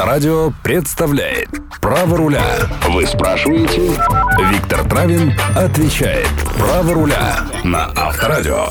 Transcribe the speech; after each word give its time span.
Авторадио 0.00 0.50
представляет 0.62 1.50
Право 1.82 2.16
руля. 2.16 2.42
Вы 2.88 3.06
спрашиваете? 3.06 4.00
Виктор 4.50 4.82
Травин 4.88 5.34
отвечает. 5.54 6.26
Право 6.58 6.94
руля 6.94 7.40
на 7.64 7.92
Авторадио. 7.94 8.68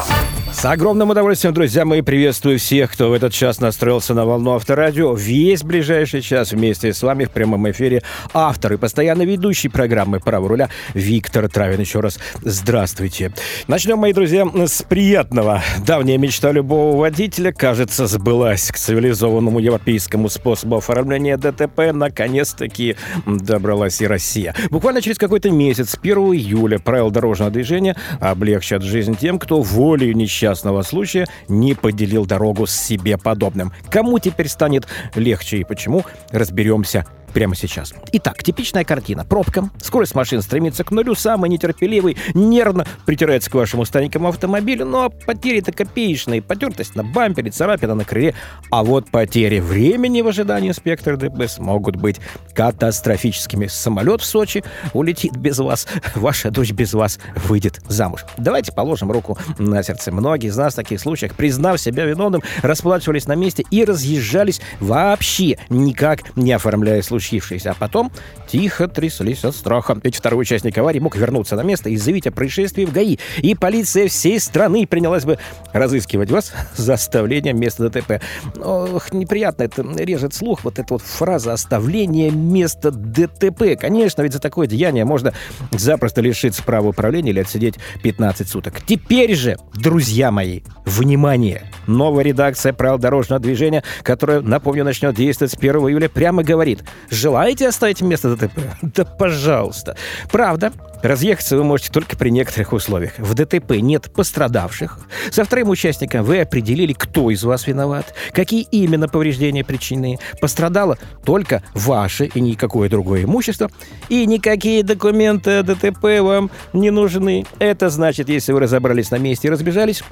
С 0.59 0.65
огромным 0.65 1.09
удовольствием, 1.09 1.53
друзья 1.53 1.85
мои, 1.85 2.01
приветствую 2.01 2.59
всех, 2.59 2.91
кто 2.91 3.09
в 3.09 3.13
этот 3.13 3.31
час 3.31 3.61
настроился 3.61 4.13
на 4.13 4.25
волну 4.25 4.55
Авторадио. 4.55 5.13
Весь 5.13 5.63
ближайший 5.63 6.21
час 6.21 6.51
вместе 6.51 6.93
с 6.93 7.01
вами 7.01 7.23
в 7.23 7.29
прямом 7.29 7.71
эфире 7.71 8.03
автор 8.33 8.73
и 8.73 8.77
постоянно 8.77 9.21
ведущий 9.21 9.69
программы 9.69 10.19
«Право 10.19 10.49
руля» 10.49 10.69
Виктор 10.93 11.47
Травин. 11.47 11.79
Еще 11.79 12.01
раз 12.01 12.19
здравствуйте. 12.41 13.31
Начнем, 13.67 13.99
мои 13.99 14.11
друзья, 14.11 14.45
с 14.67 14.83
приятного. 14.83 15.61
Давняя 15.87 16.17
мечта 16.17 16.51
любого 16.51 16.97
водителя, 16.97 17.53
кажется, 17.53 18.05
сбылась 18.07 18.69
к 18.69 18.77
цивилизованному 18.77 19.59
европейскому 19.59 20.27
способу 20.27 20.75
оформления 20.75 21.37
ДТП. 21.37 21.93
Наконец-таки 21.93 22.97
добралась 23.25 24.01
и 24.01 24.07
Россия. 24.07 24.53
Буквально 24.71 25.01
через 25.01 25.17
какой-то 25.17 25.51
месяц, 25.51 25.97
1 25.97 26.17
июля, 26.17 26.79
правила 26.79 27.11
дорожного 27.11 27.49
движения 27.49 27.95
облегчат 28.19 28.83
жизнь 28.83 29.15
тем, 29.15 29.39
кто 29.39 29.61
волею 29.61 30.17
несчастным 30.17 30.48
несчастного 30.49 30.81
случая 30.81 31.27
не 31.47 31.75
поделил 31.75 32.25
дорогу 32.25 32.65
с 32.65 32.71
себе 32.71 33.17
подобным. 33.17 33.71
Кому 33.91 34.17
теперь 34.19 34.47
станет 34.47 34.87
легче 35.15 35.57
и 35.57 35.63
почему, 35.63 36.03
разберемся 36.31 37.05
прямо 37.29 37.55
сейчас. 37.55 37.93
Итак, 38.11 38.43
типичная 38.43 38.83
картина. 38.83 39.25
Пробка. 39.25 39.69
Скорость 39.81 40.15
машин 40.15 40.41
стремится 40.41 40.83
к 40.83 40.91
нулю. 40.91 41.15
Самый 41.15 41.49
нетерпеливый 41.49 42.17
нервно 42.33 42.85
притирается 43.05 43.49
к 43.49 43.55
вашему 43.55 43.85
старенькому 43.85 44.29
автомобилю. 44.29 44.85
Но 44.85 44.91
ну, 44.91 45.05
а 45.05 45.09
потери-то 45.09 45.71
копеечные. 45.71 46.41
Потертость 46.41 46.95
на 46.95 47.03
бампере, 47.03 47.51
царапина 47.51 47.95
на 47.95 48.05
крыле. 48.05 48.35
А 48.71 48.83
вот 48.83 49.09
потери 49.11 49.59
времени 49.59 50.21
в 50.21 50.27
ожидании 50.27 50.71
спектр 50.71 51.17
ДПС 51.17 51.59
могут 51.59 51.95
быть 51.95 52.19
катастрофическими. 52.53 53.67
Самолет 53.67 54.21
в 54.21 54.25
Сочи 54.25 54.63
улетит 54.93 55.35
без 55.37 55.59
вас. 55.59 55.87
Ваша 56.15 56.51
дочь 56.51 56.71
без 56.71 56.93
вас 56.93 57.19
выйдет 57.45 57.81
замуж. 57.87 58.25
Давайте 58.37 58.71
положим 58.71 59.11
руку 59.11 59.37
на 59.57 59.83
сердце. 59.83 60.11
Многие 60.11 60.47
из 60.47 60.57
нас 60.57 60.73
в 60.73 60.75
таких 60.77 60.99
случаях, 60.99 61.35
признав 61.35 61.79
себя 61.79 62.05
виновным, 62.05 62.41
расплачивались 62.61 63.27
на 63.27 63.35
месте 63.35 63.63
и 63.69 63.83
разъезжались 63.85 64.61
вообще 64.79 65.57
никак 65.69 66.35
не 66.35 66.51
оформляя 66.51 67.01
случай 67.01 67.18
случившееся, 67.19 67.71
а 67.71 67.73
потом 67.73 68.11
тихо 68.47 68.87
тряслись 68.87 69.43
от 69.43 69.55
страха. 69.55 69.97
Ведь 70.03 70.15
второй 70.15 70.41
участник 70.41 70.77
аварии 70.77 70.99
мог 70.99 71.15
вернуться 71.15 71.55
на 71.55 71.61
место 71.61 71.89
и 71.89 71.97
заявить 71.97 72.27
о 72.27 72.31
происшествии 72.31 72.85
в 72.85 72.93
ГАИ. 72.93 73.17
И 73.37 73.55
полиция 73.55 74.07
всей 74.07 74.39
страны 74.39 74.87
принялась 74.87 75.25
бы 75.25 75.37
разыскивать 75.73 76.31
вас 76.31 76.53
за 76.75 76.93
оставлением 76.93 77.59
места 77.59 77.89
ДТП. 77.89 78.21
Ох, 78.57 79.11
неприятно 79.13 79.63
это 79.63 79.81
режет 79.97 80.33
слух, 80.33 80.63
вот 80.63 80.79
эта 80.79 80.93
вот 80.93 81.01
фраза 81.01 81.53
«оставление 81.53 82.31
места 82.31 82.91
ДТП». 82.91 83.79
Конечно, 83.79 84.21
ведь 84.21 84.33
за 84.33 84.39
такое 84.39 84.67
деяние 84.67 85.05
можно 85.05 85.33
запросто 85.71 86.21
лишиться 86.21 86.63
права 86.63 86.89
управления 86.89 87.31
или 87.31 87.41
отсидеть 87.41 87.75
15 88.01 88.47
суток. 88.47 88.81
Теперь 88.85 89.35
же, 89.35 89.57
друзья 89.75 90.31
мои, 90.31 90.61
внимание! 90.85 91.63
Новая 91.87 92.23
редакция 92.23 92.71
правил 92.71 92.97
дорожного 92.97 93.41
движения, 93.41 93.83
которая, 94.03 94.41
напомню, 94.41 94.83
начнет 94.83 95.15
действовать 95.15 95.51
с 95.51 95.57
1 95.57 95.75
июля, 95.75 96.07
прямо 96.07 96.43
говорит, 96.43 96.83
Желаете 97.11 97.67
оставить 97.67 98.01
место 98.01 98.35
ДТП? 98.35 98.59
Да 98.81 99.05
пожалуйста. 99.05 99.95
Правда, 100.31 100.71
разъехаться 101.01 101.57
вы 101.57 101.63
можете 101.63 101.91
только 101.91 102.15
при 102.17 102.29
некоторых 102.29 102.73
условиях. 102.73 103.17
В 103.17 103.33
ДТП 103.33 103.71
нет 103.77 104.11
пострадавших. 104.13 104.99
Со 105.31 105.43
вторым 105.43 105.69
участником 105.69 106.23
вы 106.23 106.41
определили, 106.41 106.93
кто 106.93 107.31
из 107.31 107.43
вас 107.43 107.67
виноват, 107.67 108.13
какие 108.31 108.61
именно 108.71 109.07
повреждения 109.07 109.63
причинены. 109.63 110.19
Пострадало 110.41 110.97
только 111.25 111.63
ваше 111.73 112.25
и 112.25 112.39
никакое 112.39 112.89
другое 112.89 113.23
имущество. 113.23 113.69
И 114.09 114.25
никакие 114.25 114.83
документы 114.83 115.59
о 115.59 115.63
ДТП 115.63 116.21
вам 116.21 116.51
не 116.73 116.91
нужны. 116.91 117.45
Это 117.59 117.89
значит, 117.89 118.29
если 118.29 118.51
вы 118.51 118.61
разобрались 118.61 119.11
на 119.11 119.17
месте 119.17 119.47
и 119.47 119.51
разбежались, 119.51 120.03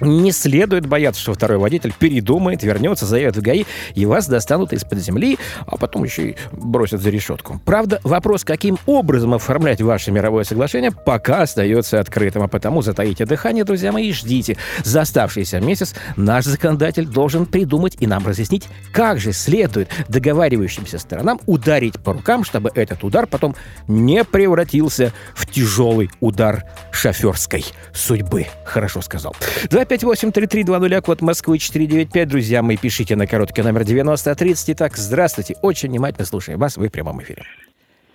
не 0.00 0.32
следует 0.32 0.86
бояться, 0.86 1.20
что 1.20 1.34
второй 1.34 1.58
водитель 1.58 1.92
передумает, 1.98 2.62
вернется, 2.62 3.06
заявит 3.06 3.36
в 3.36 3.42
ГАИ, 3.42 3.64
и 3.94 4.06
вас 4.06 4.28
достанут 4.28 4.72
из-под 4.72 4.98
земли, 4.98 5.38
а 5.66 5.76
потом 5.76 6.04
еще 6.04 6.30
и 6.30 6.36
бросят 6.52 7.00
за 7.00 7.10
решетку. 7.10 7.60
Правда, 7.64 8.00
вопрос, 8.04 8.44
каким 8.44 8.78
образом 8.86 9.34
оформлять 9.34 9.80
ваше 9.80 10.10
мировое 10.10 10.44
соглашение, 10.44 10.90
пока 10.90 11.42
остается 11.42 12.00
открытым, 12.00 12.42
а 12.42 12.48
потому 12.48 12.82
затаите 12.82 13.26
дыхание, 13.26 13.64
друзья 13.64 13.92
мои, 13.92 14.08
и 14.08 14.12
ждите. 14.12 14.56
За 14.84 15.02
оставшийся 15.02 15.60
месяц 15.60 15.94
наш 16.16 16.44
законодатель 16.44 17.06
должен 17.06 17.46
придумать 17.46 17.96
и 18.00 18.06
нам 18.06 18.26
разъяснить, 18.26 18.68
как 18.92 19.18
же 19.18 19.32
следует 19.32 19.88
договаривающимся 20.08 20.98
сторонам 20.98 21.40
ударить 21.46 21.98
по 22.00 22.12
рукам, 22.12 22.44
чтобы 22.44 22.70
этот 22.74 23.04
удар 23.04 23.26
потом 23.26 23.54
не 23.88 24.24
превратился 24.24 25.12
в 25.34 25.46
тяжелый 25.46 26.10
удар 26.20 26.64
шоферской 26.90 27.64
судьбы. 27.92 28.46
Хорошо 28.64 29.00
сказал. 29.02 29.34
258-3320, 29.90 31.00
код 31.02 31.20
Москвы 31.20 31.58
495. 31.58 32.28
Друзья 32.28 32.62
мои, 32.62 32.76
пишите 32.76 33.16
на 33.16 33.26
короткий 33.26 33.62
номер 33.62 33.82
9030. 33.84 34.70
Итак, 34.70 34.96
здравствуйте. 34.96 35.56
Очень 35.62 35.88
внимательно 35.88 36.24
слушаем 36.24 36.60
вас. 36.60 36.76
Вы 36.76 36.88
в 36.88 36.92
прямом 36.92 37.20
эфире. 37.22 37.42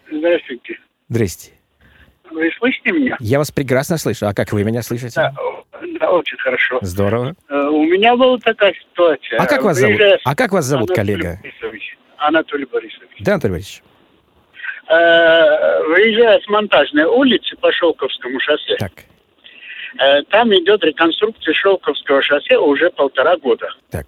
Здравствуйте. 0.09 0.79
Здрасте. 1.09 1.51
Вы 2.31 2.49
слышите 2.57 2.91
меня? 2.91 3.17
Я 3.19 3.39
вас 3.39 3.51
прекрасно 3.51 3.97
слышу. 3.97 4.27
А 4.27 4.33
как 4.33 4.53
вы 4.53 4.63
меня 4.63 4.81
слышите? 4.83 5.13
Да, 5.15 5.33
да 5.99 6.11
очень 6.11 6.37
хорошо. 6.37 6.79
Здорово. 6.81 7.35
Э, 7.49 7.67
у 7.67 7.83
меня 7.83 8.15
была 8.15 8.37
такая 8.37 8.73
ситуация. 8.73 9.39
А 9.39 9.45
как 9.45 9.63
вас 9.63 9.77
зовут? 9.77 9.99
А 10.23 10.35
как 10.35 10.51
вас 10.51 10.65
зовут, 10.65 10.91
Анатолий 10.91 11.13
коллега? 11.15 11.39
Борисович. 11.41 11.97
Анатолий 12.17 12.65
Борисович. 12.65 13.09
Да, 13.19 13.33
Анатолий 13.33 13.53
Борисович? 13.53 13.83
Э, 14.87 15.83
Выезжая 15.89 16.39
с 16.39 16.47
монтажной 16.47 17.05
улицы 17.05 17.55
по 17.57 17.71
Шелковскому 17.71 18.39
шоссе, 18.39 18.75
Так, 18.77 18.91
там 20.29 20.53
идет 20.53 20.83
реконструкция 20.83 21.53
Шелковского 21.53 22.21
шоссе 22.21 22.57
уже 22.57 22.89
полтора 22.91 23.37
года. 23.37 23.69
так. 23.91 24.05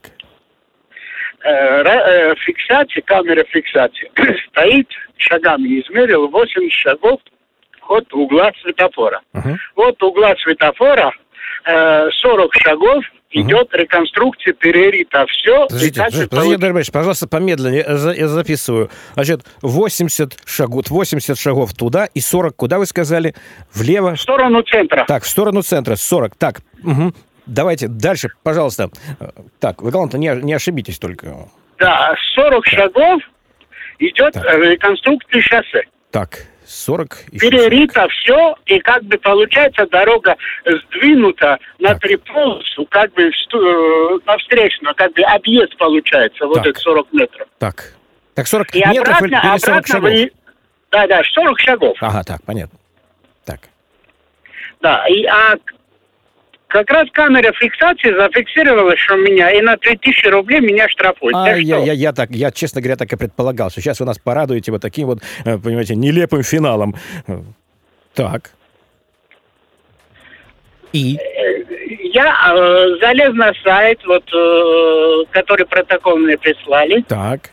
Э, 1.43 1.83
э, 1.83 2.35
Фиксация, 2.35 3.01
камера 3.03 3.43
фиксации 3.45 4.11
стоит, 4.49 4.89
шагами 5.17 5.79
измерил 5.79 6.27
8 6.27 6.69
шагов 6.71 7.21
от 7.87 8.11
угла 8.13 8.51
светофора. 8.61 9.21
Мгм. 9.33 9.57
Вот 9.75 10.01
угла 10.03 10.35
светофора 10.37 11.11
э, 11.65 12.09
40 12.09 12.53
шагов 12.55 13.03
идет 13.31 13.69
реконструкция 13.73 14.53
перерита. 14.53 15.25
Все. 15.27 15.65
Подождите, 15.67 15.99
подождите, 16.01 16.27
подождите, 16.29 16.57
Борисович, 16.57 16.91
пожалуйста, 16.91 17.27
помедленнее. 17.27 17.83
Я, 17.87 17.97
за- 17.97 18.11
я 18.13 18.27
записываю. 18.27 18.89
Значит, 19.15 19.41
80 19.61 20.37
шагов, 20.45 20.89
80 20.89 21.37
шагов 21.37 21.73
туда 21.73 22.05
и 22.05 22.19
40, 22.21 22.55
куда 22.55 22.77
вы 22.79 22.85
сказали? 22.85 23.35
Влево? 23.73 24.15
В 24.15 24.21
сторону 24.21 24.61
центра. 24.63 25.05
Так, 25.07 25.23
в 25.23 25.27
сторону 25.27 25.61
центра, 25.61 25.95
40. 25.95 26.35
Так, 26.35 26.61
мгм. 26.81 27.13
давайте 27.45 27.87
дальше, 27.87 28.29
пожалуйста. 28.43 28.89
Э, 29.19 29.29
Так, 29.59 29.81
вы, 29.81 29.91
главное, 29.91 30.19
не, 30.19 30.41
не 30.43 30.53
ошибитесь 30.53 30.97
только. 30.99 31.49
Да, 31.79 32.15
40 32.35 32.65
шагов 32.65 33.21
идет 33.99 34.33
Так. 34.33 34.45
э, 34.45 34.71
реконструкция 34.71 35.41
шоссе. 35.41 35.83
Так, 36.11 36.45
40 36.67 37.17
и 37.31 37.39
все, 38.09 38.55
и 38.65 38.79
как 38.79 39.03
бы 39.03 39.17
получается 39.17 39.85
дорога 39.87 40.35
сдвинута 40.65 41.57
на 41.79 41.89
Так. 41.89 42.01
три 42.01 42.17
полосу, 42.17 42.85
как 42.89 43.13
бы 43.13 43.23
э, 43.23 44.17
навстречу, 44.25 44.79
как 44.95 45.13
бы 45.13 45.21
объезд 45.23 45.75
получается, 45.77 46.45
вот 46.45 46.55
Так. 46.57 46.67
это 46.67 46.79
40 46.79 47.13
метров. 47.13 47.47
Так. 47.59 47.93
Так 48.35 48.47
40 48.47 48.75
И 48.75 48.79
метров 48.79 49.15
обратно, 49.17 49.25
или 49.25 49.57
40 49.57 49.63
обратно 49.63 49.87
шагов? 49.87 50.09
вы... 50.11 50.31
Да, 50.91 51.07
да, 51.07 51.21
40 51.23 51.59
шагов. 51.59 51.97
Ага, 52.01 52.23
так, 52.23 52.43
понятно. 52.45 52.77
Так. 53.45 53.61
Да, 54.81 55.07
и 55.07 55.25
а 55.25 55.55
как 56.67 56.89
раз 56.91 57.07
камера 57.11 57.51
фиксации 57.53 58.13
зафиксировала, 58.13 58.95
что 58.97 59.15
меня, 59.15 59.51
и 59.51 59.61
на 59.61 59.77
3000 59.77 60.27
рублей 60.27 60.59
меня 60.59 60.87
штрафуют. 60.89 61.35
А, 61.35 61.45
Так 61.45 61.59
я, 61.59 61.77
что? 61.77 61.85
я, 61.85 61.93
я 61.93 62.13
так, 62.13 62.31
я, 62.31 62.51
честно 62.51 62.81
говоря, 62.81 62.97
так 62.97 63.11
и 63.11 63.15
предполагал, 63.15 63.69
что 63.69 63.81
сейчас 63.81 63.99
вы 63.99 64.05
нас 64.05 64.19
порадуете 64.19 64.71
вот 64.71 64.81
таким 64.81 65.07
вот, 65.07 65.19
э, 65.45 65.57
понимаете, 65.57 65.95
нелепым 65.95 66.43
финалом. 66.43 66.95
Э, 67.27 67.39
Так. 68.13 68.51
И? 70.93 71.17
Я 72.13 72.53
э, 72.53 72.97
залез 73.01 73.33
на 73.33 73.53
сайт, 73.63 73.99
вот, 74.05 74.23
э, 74.33 75.23
который 75.31 75.65
протокол 75.65 76.17
мне 76.17 76.37
прислали, 76.37 77.01
Так. 77.07 77.51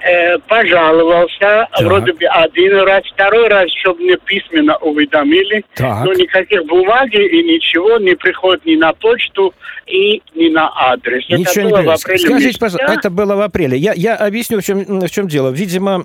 Э, 0.00 0.38
пожаловался, 0.48 1.68
вроде 1.80 2.12
бы 2.12 2.24
один 2.26 2.76
раз, 2.82 3.02
второй 3.12 3.48
раз, 3.48 3.70
чтобы 3.80 4.00
мне 4.02 4.16
письменно 4.16 4.76
уведомили, 4.78 5.64
Так. 5.74 6.04
но 6.04 6.12
никаких 6.14 6.64
бумаги 6.66 7.16
и 7.24 7.42
ничего 7.42 7.98
не 7.98 8.14
приходит 8.14 8.64
ни 8.66 8.76
на 8.76 8.92
почту 8.92 9.54
и 9.86 10.22
ни 10.34 10.48
на 10.48 10.70
адрес. 10.92 11.24
Это 11.28 11.36
Ничего 11.38 11.64
не 11.64 11.70
было 11.70 11.76
в 11.76 11.80
понимаю. 11.80 11.98
апреле 11.98 12.18
Скажите, 12.18 12.46
месяце. 12.46 12.60
пожалуйста, 12.60 12.92
это 12.92 13.10
было 13.10 13.34
в 13.36 13.40
апреле. 13.40 13.76
Я, 13.76 13.92
я 13.94 14.16
объясню, 14.16 14.60
в 14.60 14.64
чем, 14.64 15.00
в 15.00 15.10
чем 15.10 15.28
дело. 15.28 15.50
Видимо, 15.50 16.04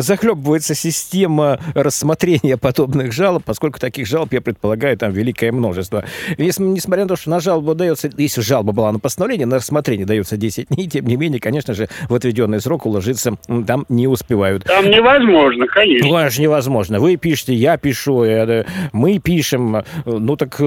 захлебывается 0.00 0.74
система 0.74 1.58
рассмотрения 1.74 2.56
подобных 2.56 3.12
жалоб, 3.12 3.42
поскольку 3.44 3.78
таких 3.78 4.06
жалоб, 4.06 4.32
я 4.32 4.40
предполагаю, 4.40 4.96
там 4.96 5.12
великое 5.12 5.52
множество. 5.52 6.04
Если, 6.38 6.62
несмотря 6.62 7.04
на 7.04 7.08
то, 7.08 7.16
что 7.16 7.30
на 7.30 7.40
жалобу 7.40 7.74
дается, 7.74 8.10
если 8.16 8.40
жалоба 8.40 8.72
была 8.72 8.92
на 8.92 8.98
постановление, 8.98 9.46
на 9.46 9.56
рассмотрение 9.56 10.06
дается 10.06 10.36
10 10.36 10.68
дней, 10.68 10.88
тем 10.88 11.06
не 11.06 11.16
менее, 11.16 11.40
конечно 11.40 11.74
же, 11.74 11.88
в 12.08 12.14
отведенный 12.14 12.60
срок 12.60 12.86
уложиться 12.86 13.25
обратиться 13.26 13.66
там 13.66 13.86
не 13.88 14.06
успевают. 14.06 14.64
Там 14.64 14.90
невозможно, 14.90 15.66
конечно. 15.66 16.08
Ну, 16.08 16.14
аж 16.16 16.38
невозможно. 16.38 17.00
Вы 17.00 17.16
пишете, 17.16 17.54
я 17.54 17.76
пишу, 17.76 18.24
э, 18.24 18.64
мы 18.92 19.18
пишем. 19.18 19.84
Ну, 20.04 20.36
так 20.36 20.60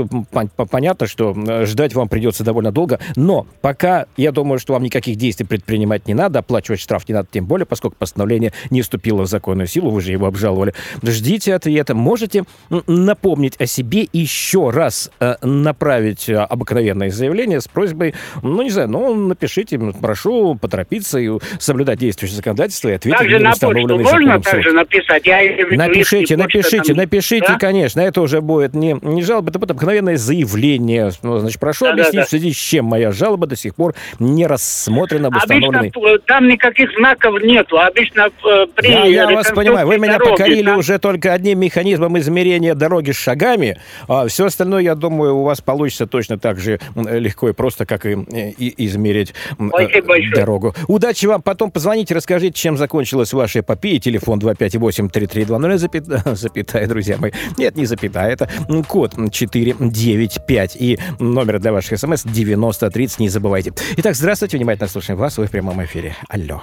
понятно, 0.69 1.07
что 1.07 1.35
ждать 1.65 1.93
вам 1.93 2.09
придется 2.09 2.43
довольно 2.43 2.71
долго. 2.71 2.99
Но 3.15 3.47
пока, 3.61 4.05
я 4.17 4.31
думаю, 4.31 4.59
что 4.59 4.73
вам 4.73 4.83
никаких 4.83 5.15
действий 5.17 5.45
предпринимать 5.45 6.07
не 6.07 6.13
надо, 6.13 6.39
оплачивать 6.39 6.79
штраф 6.79 7.07
не 7.07 7.15
надо, 7.15 7.29
тем 7.31 7.45
более, 7.45 7.65
поскольку 7.65 7.95
постановление 7.97 8.53
не 8.69 8.81
вступило 8.81 9.23
в 9.23 9.27
законную 9.27 9.67
силу, 9.67 9.89
вы 9.91 10.01
же 10.01 10.11
его 10.11 10.27
обжаловали. 10.27 10.73
Ждите 11.01 11.53
ответа. 11.53 11.95
Можете 11.95 12.43
напомнить 12.87 13.55
о 13.59 13.65
себе 13.65 14.07
еще 14.11 14.69
раз 14.69 15.11
э, 15.19 15.35
направить 15.41 16.29
обыкновенное 16.29 17.09
заявление 17.09 17.61
с 17.61 17.67
просьбой, 17.67 18.13
ну, 18.41 18.61
не 18.61 18.69
знаю, 18.69 18.89
ну, 18.89 19.15
напишите, 19.15 19.79
прошу 20.01 20.55
поторопиться 20.55 21.19
и 21.19 21.29
соблюдать 21.59 21.99
действующее 21.99 22.37
законодательство 22.49 22.89
и 22.89 22.93
ответить 22.93 23.19
также 23.19 23.39
на 23.39 23.51
почту 23.51 23.99
можно 23.99 24.41
также 24.41 24.71
написать? 24.71 25.25
Я 25.25 25.39
напишите, 25.71 26.37
напишите, 26.37 26.93
напишите, 26.93 27.47
да? 27.47 27.57
конечно. 27.57 28.01
Это 28.01 28.21
уже 28.21 28.41
будет 28.41 28.73
не, 28.73 28.97
не 29.01 29.23
жалоба, 29.23 29.49
это 29.49 29.59
будет 29.59 29.71
обыкновенное 29.71 30.17
заявление. 30.17 31.11
Ну, 31.23 31.39
значит, 31.39 31.59
прошу 31.59 31.85
да, 31.85 31.91
объяснить, 31.91 32.15
да, 32.15 32.21
да. 32.21 32.25
в 32.25 32.29
связи 32.29 32.53
с 32.53 32.57
чем 32.57 32.85
моя 32.85 33.11
жалоба 33.11 33.47
до 33.47 33.55
сих 33.55 33.75
пор 33.75 33.95
не 34.19 34.47
рассмотрена 34.47 35.29
в 35.29 35.35
установленной... 35.35 35.89
Обычно 35.89 36.07
э, 36.07 36.19
там 36.25 36.47
никаких 36.47 36.91
знаков 36.97 37.41
нету. 37.41 37.79
Обычно 37.79 38.29
э, 38.45 38.65
при 38.75 38.91
Да, 38.91 39.05
я 39.05 39.29
вас 39.29 39.51
понимаю. 39.51 39.87
Вы 39.87 39.97
меня 39.97 40.17
дороги, 40.17 40.31
покорили 40.31 40.65
там... 40.65 40.77
уже 40.77 40.99
только 40.99 41.33
одним 41.33 41.59
механизмом 41.59 42.17
измерения 42.17 42.75
дороги 42.75 43.11
шагами. 43.11 43.77
А 44.07 44.27
все 44.27 44.45
остальное, 44.45 44.81
я 44.81 44.95
думаю, 44.95 45.37
у 45.37 45.43
вас 45.43 45.61
получится 45.61 46.07
точно 46.07 46.39
так 46.39 46.59
же 46.59 46.79
легко 46.95 47.49
и 47.49 47.53
просто, 47.53 47.85
как 47.85 48.05
и, 48.05 48.13
и 48.13 48.85
измерить 48.85 49.33
Спасибо 49.55 50.15
дорогу. 50.35 50.75
Удачи 50.87 51.25
вам. 51.25 51.41
Потом 51.41 51.71
позвоните, 51.71 52.15
расскажите, 52.15 52.28
чем 52.53 52.77
закончилась 52.77 53.33
ваша 53.33 53.61
эпопея. 53.61 53.99
Телефон 53.99 54.39
258-3320, 54.39 55.77
запятая, 55.77 56.21
запятая, 56.35 56.87
друзья 56.87 57.17
мои. 57.17 57.31
Нет, 57.57 57.75
не 57.75 57.85
запятая, 57.85 58.31
это 58.31 58.49
код 58.87 59.13
495. 59.31 60.75
И 60.79 60.99
номер 61.19 61.59
для 61.59 61.71
ваших 61.71 61.97
смс 61.97 62.23
9030, 62.23 63.19
не 63.19 63.29
забывайте. 63.29 63.71
Итак, 63.97 64.15
здравствуйте, 64.15 64.57
внимательно 64.57 64.87
слушаем 64.87 65.19
вас, 65.19 65.37
вы 65.37 65.47
в 65.47 65.51
прямом 65.51 65.83
эфире. 65.83 66.15
Алло. 66.29 66.61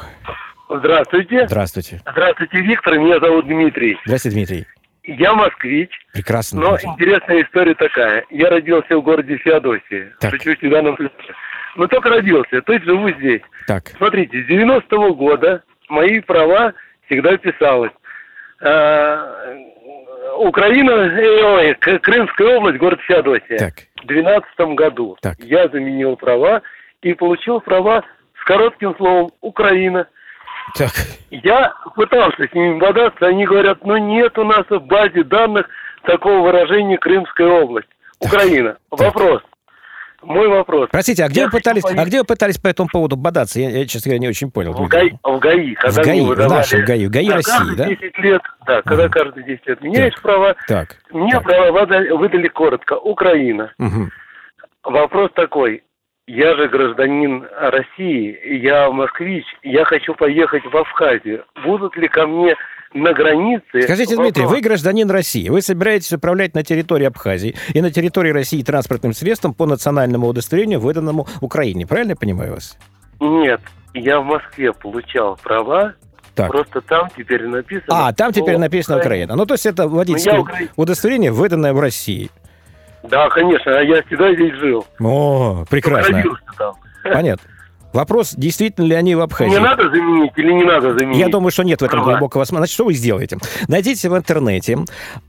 Здравствуйте. 0.69 1.47
Здравствуйте. 1.47 2.01
Здравствуйте, 2.11 2.61
Виктор, 2.61 2.99
меня 2.99 3.19
зовут 3.21 3.47
Дмитрий. 3.47 3.99
Здравствуйте, 4.05 4.37
Дмитрий. 4.37 4.67
Я 5.05 5.35
москвич. 5.35 5.91
Прекрасно. 6.13 6.61
Но 6.61 6.71
Дмитрий. 6.71 6.91
интересная 6.91 7.43
история 7.43 7.75
такая. 7.75 8.25
Я 8.31 8.51
родился 8.51 8.97
в 8.97 9.03
городе 9.03 9.37
Феодосии. 9.39 10.13
Так. 10.21 10.33
Чуть-чуть 10.33 10.63
в 10.63 10.71
данном 10.71 10.97
но 11.77 11.87
только 11.87 12.09
родился, 12.09 12.63
то 12.63 12.73
есть 12.73 12.85
живу 12.85 13.11
здесь. 13.11 13.43
Так. 13.67 13.89
Смотрите, 13.97 14.43
с 14.43 14.49
90-го 14.49 15.15
года 15.15 15.63
мои 15.89 16.21
права 16.21 16.75
всегда 17.07 17.37
писалось. 17.37 17.93
А, 18.61 19.55
Украина, 20.39 20.91
э, 20.91 21.45
ой, 21.45 21.75
Крымская 21.75 22.57
область, 22.57 22.79
город 22.79 23.01
Феодосия. 23.07 23.59
Так. 23.59 23.75
В 24.03 24.07
2012 24.07 24.77
году 24.77 25.17
так. 25.21 25.39
я 25.41 25.69
заменил 25.69 26.17
права 26.17 26.63
и 27.03 27.15
получил 27.15 27.61
права 27.61 28.05
с 28.41 28.45
коротким 28.45 28.95
словом 28.97 29.31
«Украина». 29.41 30.07
Так. 30.75 30.91
Я 31.31 31.73
пытался 31.95 32.49
с 32.49 32.53
ними 32.53 32.79
бодаться, 32.79 33.27
они 33.27 33.45
говорят, 33.45 33.85
ну 33.85 33.97
нет 33.97 34.37
у 34.39 34.45
нас 34.45 34.65
в 34.69 34.81
базе 34.81 35.23
данных 35.23 35.69
такого 36.03 36.41
выражения 36.41 36.99
Крымская 36.99 37.49
область. 37.49 37.89
Украина. 38.21 38.77
Так. 38.91 39.01
Вопрос. 39.15 39.43
Мой 40.27 40.49
вопрос. 40.49 40.89
Простите, 40.91 41.25
а 41.25 41.29
где, 41.29 41.45
вы 41.45 41.51
пытались, 41.51 41.85
а 41.85 42.05
где 42.05 42.19
вы 42.19 42.25
пытались 42.25 42.59
по 42.59 42.67
этому 42.67 42.89
поводу 42.89 43.17
бодаться? 43.17 43.61
Я, 43.61 43.71
я 43.71 43.87
честно 43.87 44.11
говоря, 44.11 44.21
не 44.21 44.29
очень 44.29 44.51
понял. 44.51 44.73
В 44.73 44.89
ГАИ. 44.89 45.13
В 45.23 45.39
ГАИ, 45.39 45.75
когда 45.75 46.03
в 46.03 46.05
ГАИ, 46.05 46.21
выдавали, 46.21 46.49
в 46.49 46.57
нашем 46.57 46.85
ГАИ, 46.85 47.07
в 47.07 47.11
ГАИ 47.11 47.29
России, 47.31 47.77
да? 47.77 47.87
10 47.87 48.19
лет, 48.19 48.43
да, 48.67 48.83
когда 48.83 49.05
ага. 49.05 49.21
каждые 49.21 49.47
10 49.47 49.67
лет 49.67 49.83
меняешь 49.83 50.15
так. 50.15 50.23
права. 50.23 50.57
Так. 50.67 50.97
Мне 51.11 51.33
так. 51.33 51.45
права 51.45 51.71
выдали, 51.71 52.11
выдали 52.11 52.49
коротко. 52.49 52.95
Украина. 52.95 53.73
Угу. 53.79 54.11
Вопрос 54.85 55.31
такой. 55.35 55.83
Я 56.27 56.57
же 56.57 56.69
гражданин 56.69 57.47
России, 57.57 58.59
я 58.59 58.91
москвич, 58.91 59.45
я 59.63 59.85
хочу 59.85 60.13
поехать 60.15 60.65
в 60.65 60.77
Абхазию. 60.77 61.45
Будут 61.65 61.97
ли 61.97 62.09
ко 62.09 62.27
мне 62.27 62.57
на 62.95 63.13
границе... 63.13 63.83
Скажите, 63.83 64.17
Дмитрий, 64.17 64.45
вы 64.45 64.61
гражданин 64.61 65.11
России, 65.11 65.49
вы 65.49 65.63
собираетесь 65.63 66.13
управлять 66.13 66.55
на 66.55 66.63
территории 66.63 67.07
Абхазии 67.07 67.55
и 67.73 67.81
на 67.81 67.91
территории 67.91 68.31
России 68.31 68.63
транспортным 68.63 69.13
средством 69.13 69.55
по 69.55 69.67
национальному 69.67 70.27
удостоверению, 70.27 70.81
выданному 70.81 71.27
Украине. 71.41 71.87
Правильно 71.87 72.11
я 72.11 72.17
понимаю 72.17 72.55
вас? 72.55 72.79
Нет, 73.21 73.61
я 73.95 74.21
в 74.21 74.25
Москве 74.25 74.73
получал 74.73 75.37
права, 75.43 75.95
так. 76.37 76.51
Просто 76.51 76.83
там 76.83 77.09
теперь 77.17 77.47
написано... 77.47 78.09
А, 78.09 78.13
там 78.13 78.31
теперь 78.31 78.59
написано 78.59 78.99
Украина. 78.99 79.37
Ну, 79.37 79.47
то 79.47 79.55
есть 79.55 79.65
это 79.65 79.89
водительское 79.89 80.39
укра... 80.39 80.59
удостоверение, 80.77 81.33
выданное 81.33 81.73
в 81.73 81.81
России. 81.81 82.31
Да, 83.05 83.31
конечно, 83.31 83.71
я 83.71 84.03
всегда 84.03 84.35
здесь 84.35 84.53
жил. 84.57 84.85
О, 85.01 85.65
прекрасно. 85.71 86.23
Понятно. 87.03 87.49
Вопрос, 87.97 88.35
действительно 88.37 88.85
ли 88.85 88.95
они 88.95 89.15
в 89.15 89.23
Абхазии. 89.23 89.53
Не 89.53 89.59
надо 89.59 89.85
заменить 89.85 90.33
или 90.37 90.53
не 90.53 90.65
надо 90.65 90.93
заменить? 90.93 91.17
Я 91.17 91.29
думаю, 91.29 91.51
что 91.51 91.63
нет 91.63 91.81
в 91.81 91.85
этом 91.85 92.03
глубокого 92.03 92.45
смысла. 92.45 92.59
Значит, 92.59 92.75
что 92.75 92.85
вы 92.85 92.93
сделаете? 92.93 93.39
Найдите 93.69 94.11
в 94.11 94.17
интернете 94.17 94.79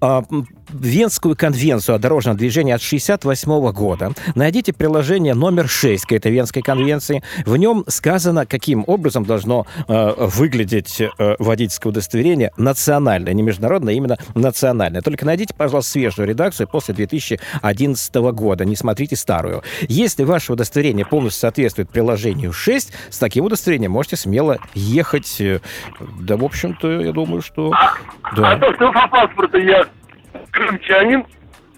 э, 0.02 0.22
Венскую 0.70 1.36
конвенцию 1.36 1.96
о 1.96 2.00
дорожном 2.00 2.36
движении 2.36 2.74
от 2.74 2.82
68 2.82 3.72
года. 3.72 4.12
Найдите 4.36 4.74
приложение 4.74 5.34
номер 5.34 5.68
6 5.68 6.06
к 6.06 6.12
этой 6.12 6.32
Венской 6.32 6.62
конвенции. 6.62 7.24
В 7.46 7.56
нем 7.58 7.84
сказано, 7.88 8.46
каким 8.46 8.84
образом 8.88 9.26
должно 9.26 9.66
э, 9.88 10.14
выглядеть 10.18 11.02
э, 11.02 11.36
водительское 11.40 11.92
удостоверение 11.92 12.52
национальное, 12.58 13.34
не 13.34 13.44
международное, 13.44 13.94
а 13.94 13.98
именно 13.98 14.18
национальное. 14.36 15.02
Только 15.02 15.26
найдите, 15.26 15.54
пожалуйста, 15.56 15.92
свежую 15.92 16.28
редакцию 16.28 16.68
после 16.68 16.94
2011 16.94 18.16
года. 18.16 18.66
Не 18.66 18.76
смотрите 18.76 19.16
старую. 19.16 19.64
Если 19.88 20.24
ваше 20.24 20.54
удостоверение 20.54 21.06
полностью 21.06 21.42
соответствует 21.42 21.90
приложению 21.90 22.52
6, 22.52 22.92
с 23.10 23.18
таким 23.18 23.46
удостоверением 23.46 23.92
можете 23.92 24.18
смело 24.18 24.58
ехать. 24.74 25.40
Э, 25.40 25.60
да, 26.20 26.36
в 26.36 26.44
общем-то, 26.44 27.02
я 27.02 27.12
думаю, 27.12 27.42
что... 27.42 27.72
А, 27.72 27.96
да. 28.36 28.52
а 28.52 28.58
то, 28.58 28.74
что 28.74 28.92
по 28.92 29.08
паспорту 29.08 29.58
я 29.60 29.86
крымчанин, 30.52 31.26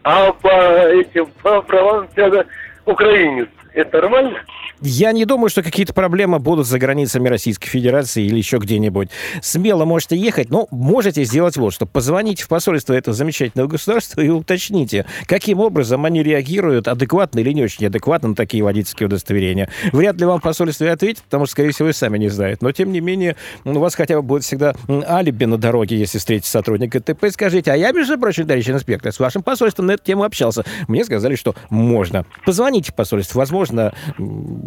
а 0.03 0.31
по 0.31 0.47
этим 0.47 1.27
по 1.41 1.61
правам 1.61 2.07
я 2.15 2.45
украинец. 2.85 3.50
Это 3.73 4.01
нормально? 4.01 4.39
Я 4.81 5.12
не 5.12 5.26
думаю, 5.26 5.50
что 5.50 5.62
какие-то 5.62 5.94
проблемы 5.94 6.40
будут 6.40 6.68
за 6.68 6.80
границами 6.80 7.28
Российской 7.28 7.68
Федерации 7.68 8.26
или 8.26 8.38
еще 8.38 8.58
где-нибудь. 8.58 9.10
Смело 9.42 9.86
можете 9.86 10.16
ехать, 10.16 10.50
но 10.50 10.68
можете 10.71 11.24
сделать 11.24 11.57
вот 11.57 11.74
что. 11.74 11.86
Позвоните 11.86 12.44
в 12.44 12.48
посольство 12.48 12.94
этого 12.94 13.16
замечательного 13.16 13.68
государства 13.68 14.21
и 14.21 14.30
уточните, 14.30 15.06
каким 15.26 15.59
образом 15.59 16.06
они 16.06 16.24
реагируют, 16.24 16.88
адекватно 16.88 17.40
или 17.40 17.52
не 17.52 17.64
очень 17.64 17.88
адекватно 17.88 18.30
на 18.30 18.36
такие 18.36 18.64
водительские 18.64 19.07
удостоверения. 19.07 19.69
Вряд 19.92 20.18
ли 20.18 20.26
вам 20.26 20.40
посольство 20.40 20.90
ответит, 20.92 21.24
потому 21.24 21.45
что, 21.45 21.54
скорее 21.54 21.71
всего, 21.71 21.90
и 21.90 21.94
сами 21.94 22.18
не 22.18 22.30
знают. 22.30 22.62
Но, 22.62 22.71
тем 22.71 22.92
не 22.92 23.02
менее, 23.02 23.36
у 23.66 23.74
вас 23.80 23.95
хотя 23.95 24.16
бы 24.16 24.21
будет 24.21 24.44
всегда 24.44 24.76
алиби 24.90 25.45
на 25.45 25.57
дороге, 25.57 25.98
если 25.98 26.18
встретите 26.18 26.50
сотрудника 26.50 27.00
ТП. 27.00 27.26
Скажите, 27.31 27.71
а 27.71 27.76
я, 27.76 27.92
между 27.92 28.18
прочим, 28.18 28.48
товарищ 28.48 28.69
инспектор, 28.69 29.12
с 29.12 29.19
вашим 29.19 29.44
посольством 29.44 29.88
на 29.88 29.92
эту 29.92 30.04
тему 30.04 30.24
общался. 30.24 30.64
Мне 30.88 31.04
сказали, 31.04 31.36
что 31.36 31.56
можно. 31.69 32.26
Позвоните 32.45 32.92
в 32.92 32.95
посольство. 32.95 33.40
Возможно, 33.40 33.94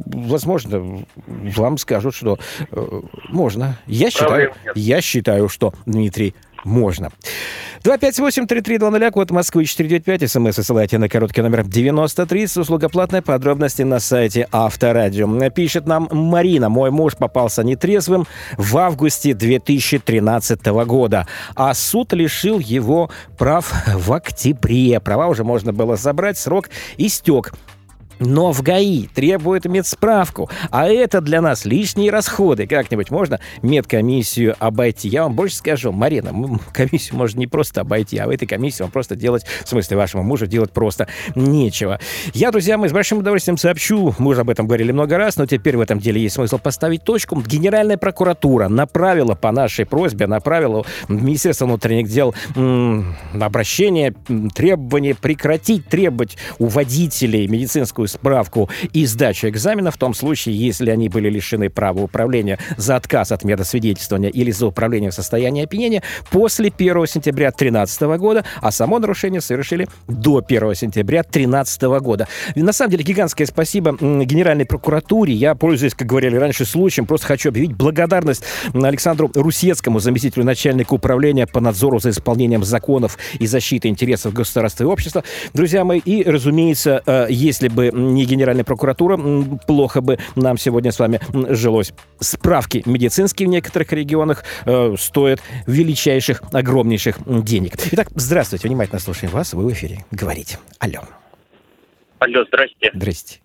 возможно, 0.07 1.05
вам 1.27 1.79
скажут, 1.79 2.15
что 2.15 2.39
э, 2.71 3.01
можно. 3.29 3.79
Я 3.87 4.11
считаю, 4.11 4.53
я 4.75 5.01
считаю, 5.01 5.49
что, 5.49 5.75
Дмитрий, 5.87 6.35
можно. 6.65 7.11
258-3320, 7.85 9.11
код 9.11 9.31
Москвы 9.31 9.65
495, 9.65 10.31
смс 10.31 10.65
ссылайте 10.65 10.99
на 10.99 11.09
короткий 11.09 11.43
номер 11.43 11.65
9030, 11.65 12.59
услуга 12.59 12.89
платная, 12.89 13.23
подробности 13.23 13.83
на 13.83 13.99
сайте 13.99 14.47
Авторадио. 14.53 15.51
Пишет 15.51 15.87
нам 15.87 16.09
Марина, 16.13 16.69
мой 16.69 16.91
муж 16.91 17.17
попался 17.17 17.65
нетрезвым 17.65 18.27
в 18.57 18.79
августе 18.79 19.35
2013 19.35 20.65
года, 20.87 21.27
а 21.57 21.75
суд 21.75 22.13
лишил 22.13 22.61
его 22.61 23.11
прав 23.37 23.73
в 23.93 24.13
октябре. 24.13 25.01
Права 25.01 25.27
уже 25.27 25.43
можно 25.43 25.73
было 25.73 25.97
забрать, 25.97 26.39
срок 26.39 26.71
истек. 26.99 27.53
Но 28.25 28.53
в 28.53 28.63
ГАИ 28.63 29.09
требует 29.09 29.65
медсправку, 29.65 30.49
а 30.71 30.87
это 30.89 31.21
для 31.21 31.41
нас 31.41 31.65
лишние 31.65 32.11
расходы. 32.11 32.69
Как-нибудь 32.69 33.11
можно 33.11 33.41
медкомиссию 33.63 34.55
обойти? 34.61 35.09
Я 35.09 35.25
вам 35.25 35.35
больше 35.35 35.57
скажу, 35.57 35.91
Марина, 35.91 36.33
комиссию 36.73 37.17
можно 37.19 37.41
не 37.41 37.49
просто 37.49 37.81
обойти, 37.81 38.19
а 38.19 38.27
в 38.27 38.31
этой 38.31 38.47
комиссии 38.47 38.83
вам 38.83 38.93
просто 38.93 39.17
делать, 39.17 39.45
в 39.65 39.69
смысле 39.69 39.97
вашему 39.97 40.23
мужу 40.23 40.47
делать 40.47 40.71
просто 40.71 41.09
нечего. 41.35 41.99
Я, 42.33 42.53
друзья, 42.53 42.79
мы 42.79 42.89
с 42.89 42.93
большим 42.93 43.19
удовольствием 43.19 43.59
сообщу, 43.59 44.15
мы 44.19 44.31
уже 44.31 44.43
об 44.43 44.51
этом 44.51 44.67
говорили 44.67 44.93
много 44.93 45.19
раз, 45.19 45.37
но 45.37 45.47
теперь 45.47 45.77
в 45.77 45.81
этом 45.81 45.99
деле 45.99 46.23
есть 46.23 46.37
смысл 46.37 46.59
поставить 46.59 47.03
точку. 47.03 47.41
Генеральная 47.41 47.97
прокуратура 47.97 48.69
направила 48.69 49.35
по 49.35 49.51
нашей 49.51 49.85
просьбе, 49.85 50.29
направила 50.29 50.85
Министерство 51.09 51.65
внутренних 51.67 52.09
дел 52.09 52.35
обращение, 53.41 54.15
требование 54.55 55.17
прекратить 55.17 55.89
требовать 55.89 56.37
у 56.61 56.67
водителей 56.67 57.49
медицинскую 57.49 58.07
справку 58.13 58.71
и 58.93 59.07
сдачу 59.07 59.49
экзамена 59.49 59.91
в 59.91 59.97
том 59.97 60.15
случае, 60.15 60.57
если 60.57 60.91
они 60.91 61.09
были 61.09 61.29
лишены 61.29 61.71
права 61.71 62.03
управления 62.03 62.59
за 62.77 62.97
отказ 62.97 63.33
от 63.33 63.45
медосвидетельствования 63.45 64.31
или 64.31 64.51
за 64.51 64.67
управление 64.67 65.11
в 65.11 65.15
состоянии 65.15 65.65
опьянения 65.65 66.03
после 66.31 66.73
1 66.77 67.07
сентября 67.07 67.51
2013 67.51 68.03
года, 68.19 68.45
а 68.61 68.71
само 68.71 68.99
нарушение 68.99 69.41
совершили 69.41 69.89
до 70.09 70.43
1 70.47 70.75
сентября 70.75 71.23
2013 71.23 71.83
года. 71.83 72.29
На 72.55 72.73
самом 72.73 72.91
деле 72.91 73.05
гигантское 73.05 73.47
спасибо 73.47 73.97
Генеральной 74.01 74.67
прокуратуре. 74.67 75.35
Я 75.35 75.55
пользуюсь, 75.55 75.95
как 75.95 76.09
говорили 76.09 76.37
раньше, 76.37 76.65
случаем, 76.65 77.07
просто 77.07 77.27
хочу 77.27 77.49
объявить 77.49 77.73
благодарность 77.73 78.45
Александру 78.75 79.31
Русецкому, 79.35 79.99
заместителю 79.99 80.45
начальника 80.45 80.95
управления 80.95 81.47
по 81.47 81.61
надзору 81.61 81.99
за 81.99 82.11
исполнением 82.11 82.65
законов 82.65 83.19
и 83.39 83.47
защиты 83.47 83.89
интересов 83.89 84.33
государства 84.33 84.85
и 84.85 84.87
общества. 84.87 85.25
Друзья 85.55 85.85
мои, 85.85 85.99
и, 85.99 86.23
разумеется, 86.25 87.03
э, 87.07 87.27
если 87.31 87.69
бы 87.69 87.91
не 87.93 88.25
Генеральная 88.25 88.65
прокуратура, 88.65 89.19
плохо 89.67 90.01
бы 90.01 90.19
нам 90.37 90.57
сегодня 90.59 90.91
с 90.93 90.99
вами 90.99 91.21
жилось. 91.53 91.93
Справки 92.19 92.83
медицинские 92.87 93.49
в 93.49 93.51
некоторых 93.51 93.93
регионах 93.93 94.45
э, 94.65 94.95
стоят 94.99 95.41
величайших, 95.67 96.43
огромнейших 96.53 97.19
денег. 97.27 97.75
Итак, 97.93 98.09
здравствуйте, 98.15 98.69
внимательно 98.69 98.99
слушаем 98.99 99.33
вас, 99.33 99.55
вы 99.55 99.69
в 99.69 99.73
эфире. 99.73 100.05
Говорите. 100.11 100.59
Алло. 100.79 101.01
Алло, 102.19 102.45
здрасте. 102.45 102.91
Здрасте. 102.95 103.41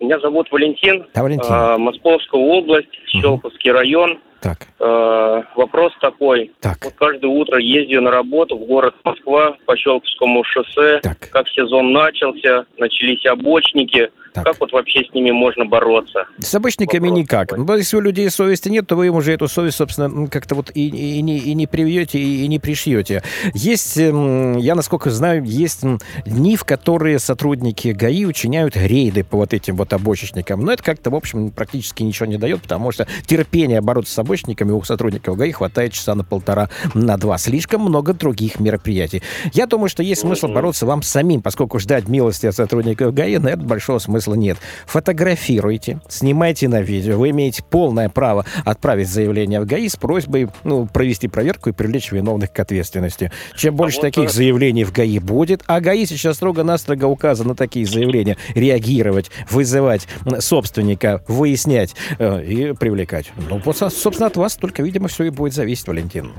Меня 0.00 0.18
зовут 0.20 0.50
Валентин. 0.50 1.06
Да, 1.14 1.22
Валентин. 1.22 1.52
Э, 1.52 1.78
Московская 1.78 2.40
область, 2.40 2.92
Щелковский 3.06 3.70
угу. 3.70 3.78
район. 3.78 4.18
Так. 4.46 4.68
Э, 4.78 5.42
вопрос 5.56 5.92
такой. 6.00 6.52
Так. 6.60 6.78
Вот 6.84 6.94
каждое 6.94 7.26
утро 7.26 7.58
ездию 7.58 8.00
на 8.02 8.12
работу 8.12 8.56
в 8.56 8.64
город 8.64 8.94
Москва 9.02 9.56
по 9.66 9.76
Щелковскому 9.76 10.44
шоссе. 10.44 11.00
Так. 11.02 11.18
Как 11.30 11.48
сезон 11.48 11.92
начался, 11.92 12.64
начались 12.78 13.26
обочники. 13.26 14.10
Так. 14.36 14.44
Как 14.44 14.60
вот 14.60 14.70
вообще 14.72 15.02
с 15.02 15.14
ними 15.14 15.30
можно 15.30 15.64
бороться? 15.64 16.26
С 16.38 16.54
обычниками 16.54 17.08
Вопрос 17.08 17.20
никак. 17.22 17.48
Такой. 17.48 17.64
Ну, 17.64 17.76
если 17.76 17.96
у 17.96 18.00
людей 18.00 18.28
совести 18.28 18.68
нет, 18.68 18.86
то 18.86 18.94
вы 18.94 19.06
им 19.06 19.14
уже 19.14 19.32
эту 19.32 19.48
совесть, 19.48 19.78
собственно, 19.78 20.26
как-то 20.26 20.54
вот 20.54 20.70
и, 20.74 20.88
и, 20.88 21.18
и, 21.18 21.22
не, 21.22 21.38
и 21.38 21.54
не 21.54 21.66
привьете, 21.66 22.18
и, 22.18 22.44
и 22.44 22.48
не 22.48 22.58
пришьете. 22.58 23.22
Есть, 23.54 23.96
эм, 23.96 24.58
я 24.58 24.74
насколько 24.74 25.08
знаю, 25.08 25.42
есть 25.44 25.84
дни, 26.26 26.56
в 26.56 26.64
которые 26.64 27.18
сотрудники 27.18 27.88
ГАИ 27.88 28.26
учиняют 28.26 28.76
рейды 28.76 29.24
по 29.24 29.38
вот 29.38 29.54
этим 29.54 29.76
вот 29.76 29.94
обочечникам. 29.94 30.60
Но 30.60 30.72
это 30.72 30.82
как-то, 30.82 31.08
в 31.08 31.14
общем, 31.14 31.50
практически 31.50 32.02
ничего 32.02 32.26
не 32.26 32.36
дает, 32.36 32.60
потому 32.60 32.92
что 32.92 33.06
терпения 33.24 33.80
бороться 33.80 34.12
с 34.12 34.18
обочниками 34.18 34.72
у 34.72 34.82
сотрудников 34.82 35.38
ГАИ 35.38 35.52
хватает 35.52 35.94
часа 35.94 36.14
на 36.14 36.24
полтора, 36.24 36.68
на 36.92 37.16
два. 37.16 37.38
Слишком 37.38 37.80
много 37.80 38.12
других 38.12 38.60
мероприятий. 38.60 39.22
Я 39.54 39.66
думаю, 39.66 39.88
что 39.88 40.02
есть 40.02 40.20
смысл 40.20 40.48
бороться 40.48 40.84
вам 40.84 41.02
самим, 41.02 41.40
поскольку 41.40 41.78
ждать 41.78 42.06
милости 42.06 42.44
от 42.44 42.54
сотрудников 42.54 43.14
ГАИ, 43.14 43.38
на 43.38 43.48
это 43.48 43.62
большого 43.62 43.98
смысла 43.98 44.25
смысла 44.26 44.34
нет. 44.34 44.58
Фотографируйте, 44.86 46.00
снимайте 46.08 46.68
на 46.68 46.82
видео. 46.82 47.16
Вы 47.18 47.30
имеете 47.30 47.62
полное 47.62 48.08
право 48.08 48.44
отправить 48.64 49.08
заявление 49.08 49.60
в 49.60 49.66
ГАИ 49.66 49.88
с 49.88 49.96
просьбой 49.96 50.48
ну, 50.64 50.86
провести 50.86 51.28
проверку 51.28 51.70
и 51.70 51.72
привлечь 51.72 52.12
виновных 52.12 52.52
к 52.52 52.58
ответственности. 52.58 53.30
Чем 53.56 53.74
а 53.74 53.76
больше 53.76 53.96
вот 53.98 54.02
таких 54.02 54.24
это... 54.24 54.32
заявлений 54.32 54.84
в 54.84 54.92
ГАИ 54.92 55.18
будет, 55.18 55.62
а 55.66 55.80
ГАИ 55.80 56.06
сейчас 56.06 56.36
строго-настрого 56.36 57.06
указано 57.06 57.50
на 57.50 57.54
такие 57.54 57.86
заявления 57.86 58.36
реагировать, 58.54 59.30
вызывать 59.50 60.08
собственника, 60.40 61.22
выяснять 61.28 61.94
э, 62.18 62.44
и 62.44 62.72
привлекать. 62.74 63.32
Ну, 63.48 63.60
вот, 63.64 63.76
собственно, 63.76 64.26
от 64.26 64.36
вас 64.36 64.56
только, 64.56 64.82
видимо, 64.82 65.08
все 65.08 65.24
и 65.24 65.30
будет 65.30 65.54
зависеть, 65.54 65.86
Валентин. 65.86 66.32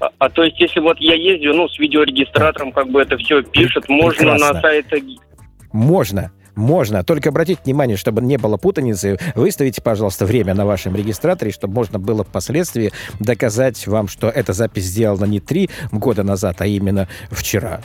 А, 0.00 0.10
а 0.18 0.28
то 0.28 0.42
есть, 0.42 0.60
если 0.60 0.80
вот 0.80 0.98
я 0.98 1.14
ездил, 1.14 1.54
ну, 1.54 1.68
с 1.68 1.78
видеорегистратором, 1.78 2.72
как 2.72 2.90
бы 2.90 3.00
это 3.00 3.16
все 3.16 3.42
пишет, 3.42 3.88
можно 3.88 4.32
Прекрасно. 4.32 4.52
на 4.52 4.60
сайты... 4.60 5.02
Можно. 5.72 6.30
Можно. 6.56 7.02
Только 7.04 7.30
обратите 7.30 7.60
внимание, 7.64 7.96
чтобы 7.96 8.22
не 8.22 8.36
было 8.36 8.56
путаницы, 8.56 9.18
выставите, 9.34 9.82
пожалуйста, 9.82 10.26
время 10.26 10.54
на 10.54 10.66
вашем 10.66 10.94
регистраторе, 10.94 11.50
чтобы 11.50 11.74
можно 11.74 11.98
было 11.98 12.24
впоследствии 12.24 12.92
доказать 13.20 13.86
вам, 13.86 14.08
что 14.08 14.28
эта 14.28 14.52
запись 14.52 14.84
сделана 14.84 15.24
не 15.24 15.40
три 15.40 15.70
года 15.92 16.22
назад, 16.22 16.60
а 16.60 16.66
именно 16.66 17.08
вчера. 17.30 17.80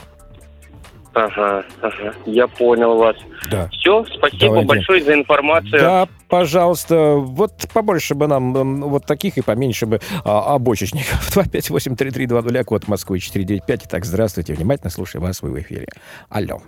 Ага, 1.12 1.64
ага, 1.82 2.14
я 2.24 2.46
понял 2.46 2.96
вас. 2.96 3.16
Да. 3.50 3.68
Все, 3.72 4.04
спасибо 4.04 4.46
Давайте. 4.46 4.68
большое 4.68 5.02
за 5.02 5.14
информацию. 5.14 5.80
Да, 5.80 6.08
пожалуйста, 6.28 7.14
вот 7.16 7.52
побольше 7.74 8.14
бы 8.14 8.28
нам 8.28 8.80
вот 8.82 9.06
таких 9.06 9.36
и 9.36 9.42
поменьше 9.42 9.86
бы 9.86 10.00
а, 10.24 10.54
обочечников. 10.54 11.36
258-3320, 11.36 12.64
код 12.64 12.86
Москвы 12.86 13.18
495. 13.18 13.86
Итак, 13.86 14.04
здравствуйте, 14.04 14.54
внимательно 14.54 14.90
слушаю 14.90 15.20
вас, 15.20 15.42
вы 15.42 15.50
в 15.50 15.58
эфире. 15.58 15.88
Алло. 16.28 16.60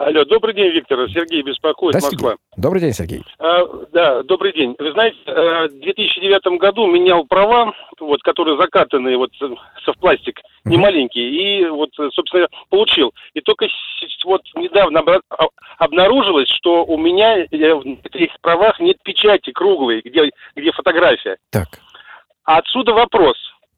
Алло, 0.00 0.24
добрый 0.24 0.54
день, 0.54 0.70
Виктор. 0.70 0.98
Сергей 1.10 1.42
беспокоит, 1.42 1.92
да, 1.92 2.00
Москва. 2.00 2.36
Добрый 2.56 2.80
день, 2.80 2.94
Сергей. 2.94 3.22
А, 3.38 3.66
да, 3.92 4.22
добрый 4.22 4.54
день. 4.54 4.74
Вы 4.78 4.92
знаете, 4.92 5.18
э, 5.26 5.68
в 5.68 5.78
2009 5.78 6.58
году 6.58 6.86
менял 6.86 7.26
права, 7.26 7.74
вот, 8.00 8.22
которые 8.22 8.56
закатанные 8.58 9.18
вот 9.18 9.30
со 9.36 9.92
в 9.92 9.98
пластик, 9.98 10.40
не 10.64 10.78
маленькие, 10.78 11.28
и 11.28 11.66
вот, 11.66 11.90
собственно, 12.14 12.48
получил. 12.70 13.12
И 13.34 13.42
только 13.42 13.66
вот 14.24 14.40
недавно 14.54 15.02
обнаружилось, 15.76 16.48
что 16.48 16.82
у 16.86 16.96
меня 16.96 17.40
э, 17.40 17.46
в 17.50 17.84
этих 18.10 18.40
правах 18.40 18.80
нет 18.80 18.96
печати 19.02 19.52
круглой, 19.52 20.00
где, 20.02 20.30
где 20.56 20.72
фотография. 20.72 21.36
Так. 21.50 21.68
А 22.44 22.56
отсюда 22.56 22.94
вопрос. 22.94 23.36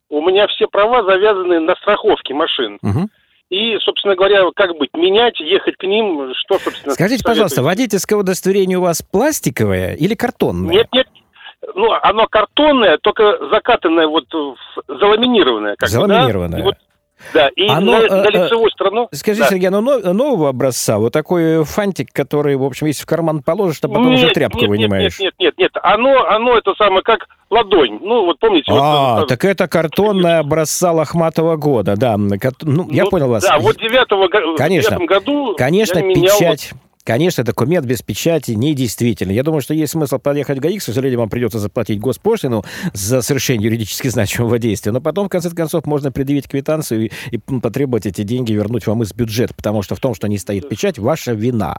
У 0.08 0.20
меня 0.20 0.46
все 0.46 0.68
права 0.68 1.02
завязаны 1.02 1.58
на 1.58 1.74
страховке 1.74 2.32
машин. 2.32 2.78
Угу. 2.80 3.08
И, 3.52 3.76
собственно 3.80 4.16
говоря, 4.16 4.44
как 4.56 4.78
быть, 4.78 4.94
менять, 4.94 5.38
ехать 5.38 5.76
к 5.76 5.82
ним, 5.82 6.32
что, 6.36 6.58
собственно... 6.58 6.94
Скажите, 6.94 7.22
пожалуйста, 7.22 7.62
водительское 7.62 8.18
удостоверение 8.18 8.78
у 8.78 8.80
вас 8.80 9.02
пластиковое 9.02 9.92
или 9.92 10.14
картонное? 10.14 10.72
Нет, 10.72 10.86
нет, 10.90 11.06
ну, 11.74 11.92
оно 11.92 12.26
картонное, 12.28 12.96
только 12.96 13.36
закатанное, 13.50 14.06
вот, 14.06 14.24
заламинированное. 14.88 15.76
Как 15.76 15.90
заламинированное. 15.90 16.60
Да? 16.60 16.64
вот, 16.64 16.76
да, 17.32 17.48
и 17.48 17.66
Оно, 17.68 17.92
на, 17.92 18.00
на 18.00 18.04
э, 18.04 18.26
э, 18.26 18.30
лицевую 18.30 18.70
сторону... 18.70 19.08
Скажите, 19.12 19.44
да. 19.44 19.50
Сергей, 19.50 19.68
оно 19.68 19.80
нового 19.80 20.48
образца? 20.48 20.98
Вот 20.98 21.12
такой 21.12 21.64
фантик, 21.64 22.12
который, 22.12 22.56
в 22.56 22.64
общем, 22.64 22.86
если 22.86 23.02
в 23.02 23.06
карман 23.06 23.42
положишь, 23.42 23.80
то 23.80 23.88
потом 23.88 24.10
нет, 24.10 24.24
уже 24.24 24.32
тряпку 24.32 24.60
нет, 24.60 24.70
вынимаешь. 24.70 25.18
Нет, 25.18 25.34
нет, 25.38 25.54
нет, 25.58 25.72
нет. 25.74 25.82
Оно, 25.82 26.26
оно 26.26 26.56
это 26.58 26.74
самое, 26.76 27.02
как 27.02 27.28
ладонь. 27.50 27.98
Ну, 28.02 28.24
вот 28.26 28.38
помните... 28.38 28.70
А, 28.74 29.20
вот, 29.20 29.28
так 29.28 29.44
это 29.44 29.68
картонная 29.68 30.40
образца 30.40 30.92
лохматого 30.92 31.56
года, 31.56 31.96
да. 31.96 32.16
Ну, 32.16 32.88
я 32.90 33.04
ну, 33.04 33.10
понял 33.10 33.28
вас. 33.28 33.44
Да, 33.44 33.58
вот 33.58 33.76
девятого, 33.76 34.28
Конечно. 34.56 34.98
в 34.98 35.04
году 35.04 35.54
Конечно, 35.56 36.00
печать... 36.00 36.70
Вот 36.72 36.80
Конечно, 37.04 37.42
документ 37.42 37.84
без 37.84 38.00
печати 38.00 38.52
недействительный. 38.52 39.34
Я 39.34 39.42
думаю, 39.42 39.60
что 39.60 39.74
есть 39.74 39.92
смысл 39.92 40.18
подъехать 40.18 40.58
в 40.58 40.60
ГАИ. 40.60 40.78
К 40.78 40.82
сожалению, 40.82 41.18
вам 41.18 41.28
придется 41.28 41.58
заплатить 41.58 41.98
госпошлину 41.98 42.64
за 42.92 43.22
совершение 43.22 43.64
юридически 43.64 44.06
значимого 44.06 44.58
действия. 44.60 44.92
Но 44.92 45.00
потом, 45.00 45.26
в 45.26 45.28
конце 45.28 45.50
концов, 45.50 45.84
можно 45.84 46.12
предъявить 46.12 46.46
квитанцию 46.46 47.06
и, 47.06 47.10
и 47.32 47.38
потребовать 47.38 48.06
эти 48.06 48.22
деньги 48.22 48.52
вернуть 48.52 48.86
вам 48.86 49.02
из 49.02 49.12
бюджета, 49.12 49.52
потому 49.54 49.82
что 49.82 49.96
в 49.96 50.00
том, 50.00 50.14
что 50.14 50.28
не 50.28 50.38
стоит 50.38 50.68
печать, 50.68 50.98
ваша 50.98 51.32
вина. 51.32 51.78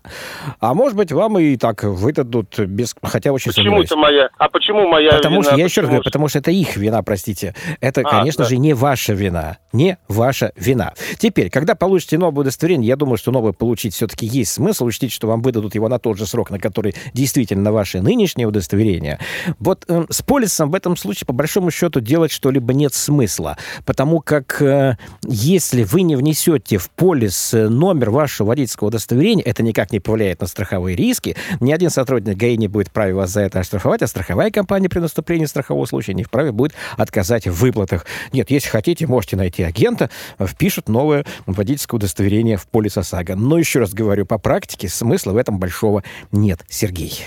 А 0.59 0.73
может 0.73 0.97
быть, 0.97 1.11
вам 1.13 1.39
и 1.39 1.55
так 1.55 1.83
выдадут 1.83 2.59
без... 2.59 2.93
Хотя 3.01 3.31
очень 3.31 3.51
Почему 3.51 3.81
это 3.81 3.95
моя? 3.95 4.29
А 4.37 4.49
почему 4.49 4.87
моя 4.89 5.11
потому 5.11 5.35
вина? 5.37 5.43
Что, 5.51 5.55
я 5.55 5.63
еще 5.63 5.81
раз 5.81 5.89
говорю, 5.89 6.03
потому 6.03 6.27
что 6.27 6.39
это 6.39 6.51
их 6.51 6.75
вина, 6.75 7.01
простите. 7.01 7.55
Это, 7.79 8.01
а, 8.01 8.09
конечно 8.09 8.43
да. 8.43 8.49
же, 8.49 8.57
не 8.57 8.73
ваша 8.73 9.13
вина. 9.13 9.57
Не 9.71 9.97
ваша 10.09 10.51
вина. 10.57 10.93
Теперь, 11.17 11.49
когда 11.49 11.75
получите 11.75 12.17
новое 12.17 12.41
удостоверение, 12.41 12.89
я 12.89 12.97
думаю, 12.97 13.17
что 13.17 13.31
новое 13.31 13.53
получить 13.53 13.93
все-таки 13.93 14.25
есть 14.25 14.51
смысл. 14.51 14.85
Учтите, 14.85 15.12
что 15.13 15.27
вам 15.27 15.41
выдадут 15.41 15.75
его 15.75 15.87
на 15.87 15.99
тот 15.99 16.17
же 16.17 16.25
срок, 16.25 16.49
на 16.49 16.59
который 16.59 16.95
действительно 17.13 17.71
ваше 17.71 18.01
нынешнее 18.01 18.47
удостоверение, 18.47 19.19
вот 19.59 19.85
э, 19.87 20.05
с 20.09 20.21
полисом 20.21 20.71
в 20.71 20.75
этом 20.75 20.97
случае, 20.97 21.25
по 21.25 21.33
большому 21.33 21.71
счету, 21.71 21.99
делать 21.99 22.31
что-либо 22.31 22.73
нет 22.73 22.93
смысла. 22.93 23.57
Потому 23.85 24.19
как 24.19 24.61
э, 24.61 24.97
если 25.23 25.83
вы 25.83 26.01
не 26.01 26.15
внесете 26.15 26.77
в 26.77 26.89
полис 26.89 27.53
э, 27.53 27.69
номер 27.69 28.09
вашего 28.09 28.47
водительского 28.49 28.89
удостоверения, 28.89 29.43
это 29.43 29.63
никак 29.63 29.91
не 29.91 29.99
повлияет 29.99 30.41
на 30.41 30.47
страховые 30.47 30.95
риски. 30.95 31.35
Ни 31.59 31.71
один 31.71 31.89
сотрудник 31.89 32.37
ГАИ 32.37 32.57
не 32.57 32.67
будет 32.67 32.89
вправе 32.89 33.13
вас 33.13 33.31
за 33.31 33.41
это 33.41 33.59
оштрафовать, 33.59 34.01
а 34.01 34.07
страховая 34.07 34.51
компания 34.51 34.89
при 34.89 34.99
наступлении 34.99 35.45
страхового 35.45 35.85
случая 35.85 36.13
не 36.13 36.23
вправе 36.23 36.51
будет 36.51 36.73
отказать 36.97 37.47
в 37.47 37.53
выплатах. 37.53 38.05
Нет, 38.31 38.49
если 38.51 38.69
хотите, 38.69 39.07
можете 39.07 39.35
найти 39.35 39.63
агента, 39.63 40.09
э, 40.39 40.47
впишут 40.47 40.89
новое 40.89 41.25
водительское 41.45 41.97
удостоверение 41.97 42.57
в 42.57 42.67
полис 42.67 42.97
ОСАГО. 42.97 43.35
Но 43.35 43.57
еще 43.57 43.79
раз 43.79 43.93
говорю, 43.93 44.25
по 44.25 44.37
практике 44.37 44.89
смысла 45.03 45.31
в 45.33 45.37
этом 45.37 45.59
большого 45.59 46.03
нет. 46.31 46.59
Сергей. 46.69 47.25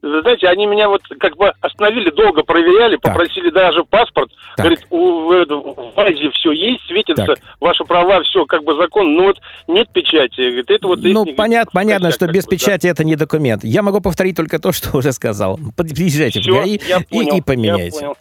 знаете, 0.00 0.48
они 0.48 0.66
меня 0.66 0.88
вот 0.88 1.02
как 1.20 1.36
бы 1.36 1.52
остановили, 1.60 2.10
долго 2.10 2.42
проверяли, 2.42 2.96
так. 2.96 3.12
попросили 3.12 3.50
даже 3.50 3.84
паспорт. 3.84 4.30
Так. 4.56 4.66
Говорит, 4.66 4.86
у, 4.90 5.28
в, 5.28 5.94
в 5.94 6.00
Азии 6.00 6.30
все 6.34 6.52
есть, 6.52 6.80
светится, 6.86 7.26
так. 7.26 7.38
ваши 7.60 7.84
права, 7.84 8.22
все 8.22 8.46
как 8.46 8.64
бы 8.64 8.74
закон, 8.76 9.14
но 9.14 9.24
вот 9.24 9.38
нет 9.68 9.88
печати. 9.92 10.40
Говорит, 10.40 10.70
это 10.70 10.86
вот 10.88 11.00
ну, 11.02 11.26
понят, 11.34 11.68
понятно, 11.72 12.10
что 12.10 12.26
без 12.26 12.46
печати 12.46 12.84
да. 12.84 12.90
это 12.90 13.04
не 13.04 13.16
документ. 13.16 13.64
Я 13.64 13.82
могу 13.82 14.00
повторить 14.00 14.36
только 14.36 14.58
то, 14.58 14.72
что 14.72 14.96
уже 14.96 15.12
сказал. 15.12 15.60
Подъезжайте 15.76 16.40
все, 16.40 16.50
в 16.50 16.54
ГАИ 16.54 16.78
и, 17.10 17.36
и 17.36 17.40
поменяйте. 17.42 18.14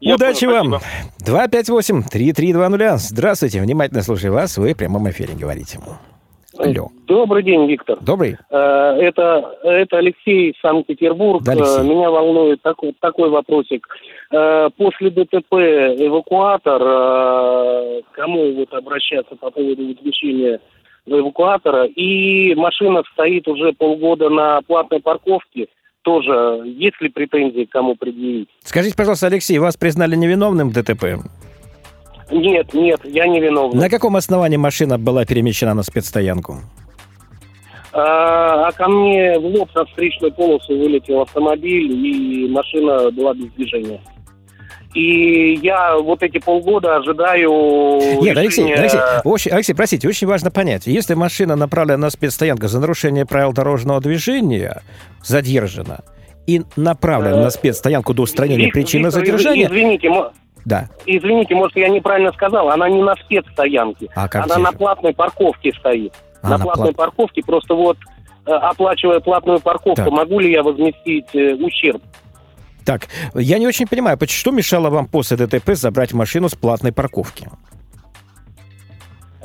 Я 0.00 0.14
Удачи 0.14 0.46
понял, 0.46 0.70
вам. 0.70 0.80
258-3320. 1.22 2.96
Здравствуйте, 2.96 3.60
внимательно 3.60 4.02
слушаю 4.02 4.32
вас. 4.32 4.56
Вы 4.56 4.72
в 4.72 4.76
прямом 4.76 5.10
эфире 5.10 5.34
говорите. 5.34 5.78
Алло. 6.60 6.88
Добрый 7.06 7.42
день, 7.42 7.66
Виктор. 7.66 7.98
Добрый. 8.00 8.36
Э, 8.50 8.96
это, 9.00 9.56
это 9.62 9.98
Алексей, 9.98 10.54
Санкт-Петербург. 10.62 11.42
Да, 11.42 11.52
Алексей. 11.52 11.82
Меня 11.82 12.10
волнует 12.10 12.62
такой, 12.62 12.94
такой 13.00 13.30
вопросик. 13.30 13.86
После 14.76 15.10
ДТП 15.10 15.52
эвакуатор, 15.52 16.80
к 16.80 18.12
кому 18.12 18.52
вот 18.52 18.72
обращаться 18.72 19.34
по 19.34 19.50
поводу 19.50 19.84
выключения 19.88 20.60
эвакуатора? 21.06 21.86
И 21.86 22.54
машина 22.54 23.02
стоит 23.12 23.48
уже 23.48 23.72
полгода 23.72 24.28
на 24.28 24.62
платной 24.62 25.00
парковке 25.00 25.66
тоже 26.02 26.62
есть 26.64 27.00
ли 27.00 27.08
претензии 27.08 27.64
кому 27.64 27.94
предъявить? 27.94 28.48
Скажите, 28.64 28.96
пожалуйста, 28.96 29.26
Алексей, 29.26 29.58
вас 29.58 29.76
признали 29.76 30.16
невиновным 30.16 30.70
в 30.70 30.72
ДТП? 30.72 31.20
Нет, 32.30 32.72
нет, 32.74 33.00
я 33.04 33.26
не 33.26 33.40
виновен. 33.40 33.78
На 33.78 33.88
каком 33.88 34.16
основании 34.16 34.56
машина 34.56 34.98
была 34.98 35.24
перемещена 35.24 35.74
на 35.74 35.82
спецстоянку? 35.82 36.60
А, 37.92 38.68
а 38.68 38.72
ко 38.72 38.88
мне 38.88 39.38
в 39.38 39.44
лоб 39.46 39.68
на 39.74 39.84
встречную 39.84 40.32
полосу 40.32 40.78
вылетел 40.78 41.22
автомобиль, 41.22 41.92
и 41.92 42.48
машина 42.48 43.10
была 43.10 43.34
без 43.34 43.50
движения. 43.52 44.00
И 44.94 45.54
я 45.62 45.96
вот 45.98 46.22
эти 46.22 46.38
полгода 46.38 46.96
ожидаю... 46.96 47.50
Нет, 48.22 48.36
Алексей, 48.36 48.72
Алексей, 48.74 48.98
очень, 49.24 49.52
Алексей, 49.52 49.74
простите, 49.74 50.08
очень 50.08 50.26
важно 50.26 50.50
понять. 50.50 50.86
Если 50.86 51.14
машина 51.14 51.54
направлена 51.54 51.98
на 51.98 52.10
спецстоянку 52.10 52.66
за 52.66 52.80
нарушение 52.80 53.24
правил 53.24 53.52
дорожного 53.52 54.00
движения, 54.00 54.82
задержана, 55.22 56.00
и 56.46 56.62
направлена 56.74 57.42
на 57.42 57.50
спецстоянку 57.50 58.14
до 58.14 58.22
устранения 58.22 58.66
Вик, 58.66 58.74
причины 58.74 59.06
Виктор, 59.06 59.20
задержания... 59.20 59.68
Извините, 59.68 60.10
да. 60.64 60.88
Извините, 61.06 61.54
может, 61.54 61.76
я 61.76 61.88
неправильно 61.88 62.32
сказал. 62.32 62.70
Она 62.70 62.88
не 62.88 63.02
на 63.02 63.14
спецстоянке. 63.16 64.08
А 64.14 64.28
как 64.28 64.44
Она 64.44 64.58
на 64.58 64.72
платной 64.72 65.14
парковке 65.14 65.72
стоит. 65.78 66.14
А, 66.42 66.50
на, 66.50 66.58
на 66.58 66.64
платной 66.64 66.92
плат... 66.92 66.96
парковке. 66.96 67.42
Просто 67.42 67.74
вот, 67.74 67.96
э, 68.46 68.50
оплачивая 68.50 69.20
платную 69.20 69.60
парковку, 69.60 70.04
так. 70.04 70.10
могу 70.10 70.38
ли 70.38 70.50
я 70.52 70.62
возместить 70.62 71.34
э, 71.34 71.54
ущерб? 71.54 72.02
Так, 72.84 73.08
я 73.34 73.58
не 73.58 73.66
очень 73.66 73.86
понимаю, 73.86 74.18
что 74.26 74.50
мешало 74.50 74.90
вам 74.90 75.06
после 75.06 75.36
ДТП 75.36 75.74
забрать 75.74 76.12
машину 76.12 76.48
с 76.48 76.54
платной 76.54 76.92
парковки? 76.92 77.48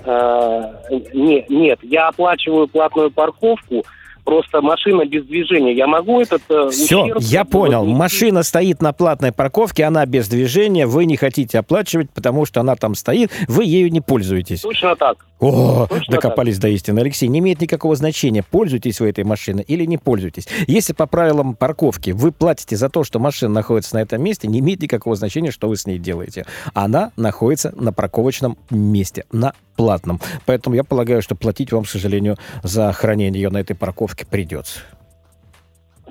А, 0.06 0.82
нет, 1.14 1.50
нет, 1.50 1.80
я 1.82 2.08
оплачиваю 2.08 2.68
платную 2.68 3.12
парковку, 3.12 3.84
просто 4.26 4.62
машина 4.62 5.06
без 5.06 5.24
движения. 5.26 5.74
Я 5.74 5.88
могу 5.88 6.20
этот 6.20 6.42
э, 6.50 6.70
Все, 6.72 7.16
я 7.20 7.46
понял. 7.46 7.86
Машина 7.86 8.44
стоит 8.44 8.82
на 8.82 8.92
платной 8.92 9.32
парковке, 9.32 9.86
она 9.86 10.06
без 10.06 10.28
движения, 10.28 10.88
вы 10.88 11.06
не 11.06 11.16
хотите 11.16 11.60
оплачивать, 11.60 12.10
потому 12.12 12.46
что 12.46 12.60
она 12.60 12.76
там 12.76 12.96
стоит, 12.96 13.32
вы 13.48 13.64
ею 13.64 13.92
не 13.92 14.02
пользуетесь. 14.02 14.62
Точно 14.62 14.96
так. 14.96 15.26
О, 15.40 15.86
Точно 15.88 16.16
докопались 16.16 16.56
так. 16.56 16.64
до 16.64 16.68
истины. 16.70 17.00
Алексей, 17.02 17.28
не 17.28 17.40
имеет 17.40 17.60
никакого 17.60 17.96
значения, 17.96 18.42
пользуетесь 18.42 19.00
вы 19.02 19.10
этой 19.10 19.26
машиной 19.26 19.64
или 19.64 19.84
не 19.86 19.98
пользуетесь. 19.98 20.48
Если 20.68 20.94
по 20.94 21.08
правилам 21.08 21.56
парковки 21.56 22.12
вы 22.12 22.32
платите 22.32 22.78
за 22.78 22.90
то, 22.90 23.04
что 23.04 23.20
машина 23.20 23.54
находится 23.54 23.96
на 23.96 24.00
этом 24.00 24.24
месте, 24.24 24.48
не 24.48 24.60
имеет 24.60 24.82
никакого 24.82 25.16
значения, 25.16 25.52
что 25.52 25.68
вы 25.68 25.76
с 25.76 25.86
ней 25.86 26.00
делаете. 26.00 26.46
Она 26.74 27.12
находится 27.18 27.74
на 27.76 27.92
парковочном 27.92 28.58
месте, 28.70 29.26
на 29.32 29.54
платном. 29.76 30.22
Поэтому 30.46 30.76
я 30.76 30.86
полагаю, 30.86 31.22
что 31.22 31.36
платить 31.36 31.72
вам, 31.74 31.84
к 31.84 31.90
сожалению, 31.90 32.38
за 32.64 32.92
хранение 32.94 33.42
ее 33.42 33.50
на 33.50 33.58
этой 33.58 33.76
парковке 33.76 34.26
придется. 34.26 34.80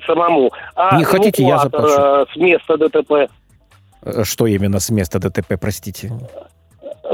Самому. 0.07 0.53
А 0.77 0.99
не 0.99 1.05
хотите, 1.05 1.45
я 1.45 1.59
заплачу. 1.59 1.95
Э, 1.99 2.27
с 2.31 2.37
места 2.37 2.77
ДТП. 2.77 3.33
Э, 4.03 4.25
что 4.25 4.47
именно 4.47 4.81
с 4.81 4.91
места 4.91 5.19
ДТП, 5.19 5.59
простите? 5.59 6.13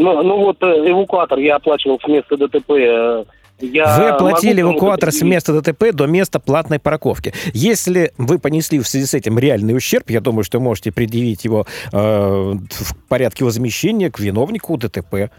Ну, 0.00 0.22
ну 0.22 0.36
вот 0.38 0.62
э, 0.62 0.90
эвакуатор 0.90 1.38
я 1.38 1.56
оплачивал 1.56 2.00
с 2.00 2.08
места 2.08 2.36
ДТП. 2.36 3.26
Я 3.60 3.98
вы 3.98 4.08
оплатили 4.08 4.62
эвакуатор 4.62 5.12
с 5.12 5.20
места 5.22 5.60
ДТП 5.60 5.92
до 5.92 6.06
места 6.06 6.40
платной 6.40 6.78
парковки. 6.78 7.34
Если 7.52 8.12
вы 8.16 8.38
понесли 8.38 8.78
в 8.78 8.88
связи 8.88 9.04
с 9.04 9.14
этим 9.14 9.38
реальный 9.38 9.76
ущерб, 9.76 10.08
я 10.10 10.20
думаю, 10.20 10.44
что 10.44 10.60
можете 10.60 10.92
предъявить 10.92 11.44
его 11.44 11.66
э, 11.92 11.96
в 11.96 13.08
порядке 13.08 13.44
возмещения 13.44 14.10
к 14.10 14.18
виновнику 14.18 14.76
ДТП. 14.76 15.30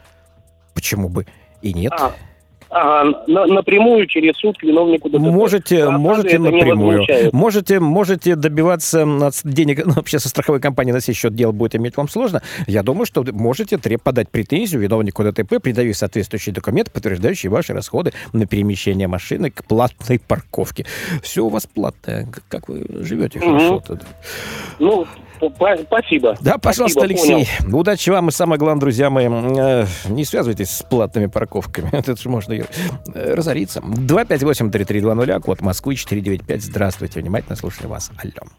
Почему 0.74 1.10
бы 1.10 1.26
и 1.62 1.74
нет? 1.74 1.94
А, 2.00 2.14
На, 2.72 3.46
напрямую 3.48 4.08
через 4.08 4.38
суд 4.38 4.58
к 4.58 4.64
виновнику 4.64 5.10
ДТП. 5.10 5.20
Можете, 5.20 5.84
а 5.84 5.92
можете 5.92 6.40
напрямую. 6.40 7.06
Можете, 7.34 7.82
можете 7.82 8.36
добиваться 8.36 9.06
денег, 9.44 9.82
ну, 9.86 9.94
вообще 9.94 10.20
со 10.20 10.30
страховой 10.30 10.62
компанией 10.62 10.94
на 10.94 11.02
сей 11.02 11.14
счет 11.14 11.36
дело 11.36 11.52
будет 11.52 11.76
иметь 11.76 11.98
вам 11.98 12.08
сложно. 12.08 12.42
Я 12.68 12.82
думаю, 12.82 13.06
что 13.06 13.26
можете 13.34 13.78
подать 13.78 14.30
претензию 14.30 14.82
виновнику 14.82 15.22
ДТП, 15.24 15.62
предъявив 15.62 15.98
соответствующий 15.98 16.54
документ, 16.54 16.92
подтверждающий 16.94 17.50
ваши 17.50 17.74
расходы 17.74 18.14
на 18.32 18.46
перемещение 18.46 19.10
машины 19.10 19.52
к 19.52 19.66
платной 19.66 20.20
парковке. 20.20 20.86
Все 21.22 21.44
у 21.44 21.50
вас 21.50 21.68
платное. 21.68 22.28
Как 22.48 22.70
вы 22.70 22.86
живете 23.04 23.40
угу. 23.40 23.48
хорошо 23.50 23.84
тогда. 23.86 24.06
Ну, 24.80 25.06
Спасибо. 25.88 26.38
Да, 26.42 26.58
пожалуйста, 26.60 27.00
Спасибо, 27.00 27.04
Алексей. 27.04 27.48
Понял. 27.60 27.80
Удачи 27.80 28.10
вам 28.12 28.30
и 28.30 28.32
самое 28.32 28.60
главное, 28.60 28.82
друзья 28.82 29.10
мои, 29.10 29.28
э, 29.28 29.86
не 30.10 30.24
связывайтесь 30.24 30.70
с 30.70 30.84
платными 30.84 31.26
парковками. 31.26 31.90
Это 31.92 32.16
же 32.16 32.30
можно 32.30 32.54
э, 33.14 33.34
разориться. 33.34 33.82
258-3320, 33.82 35.42
код 35.42 35.62
Москвы 35.62 35.96
495. 35.96 36.62
Здравствуйте, 36.62 37.20
внимательно 37.20 37.56
слушаю 37.56 37.90
вас. 37.90 38.12
Алло. 38.22 38.50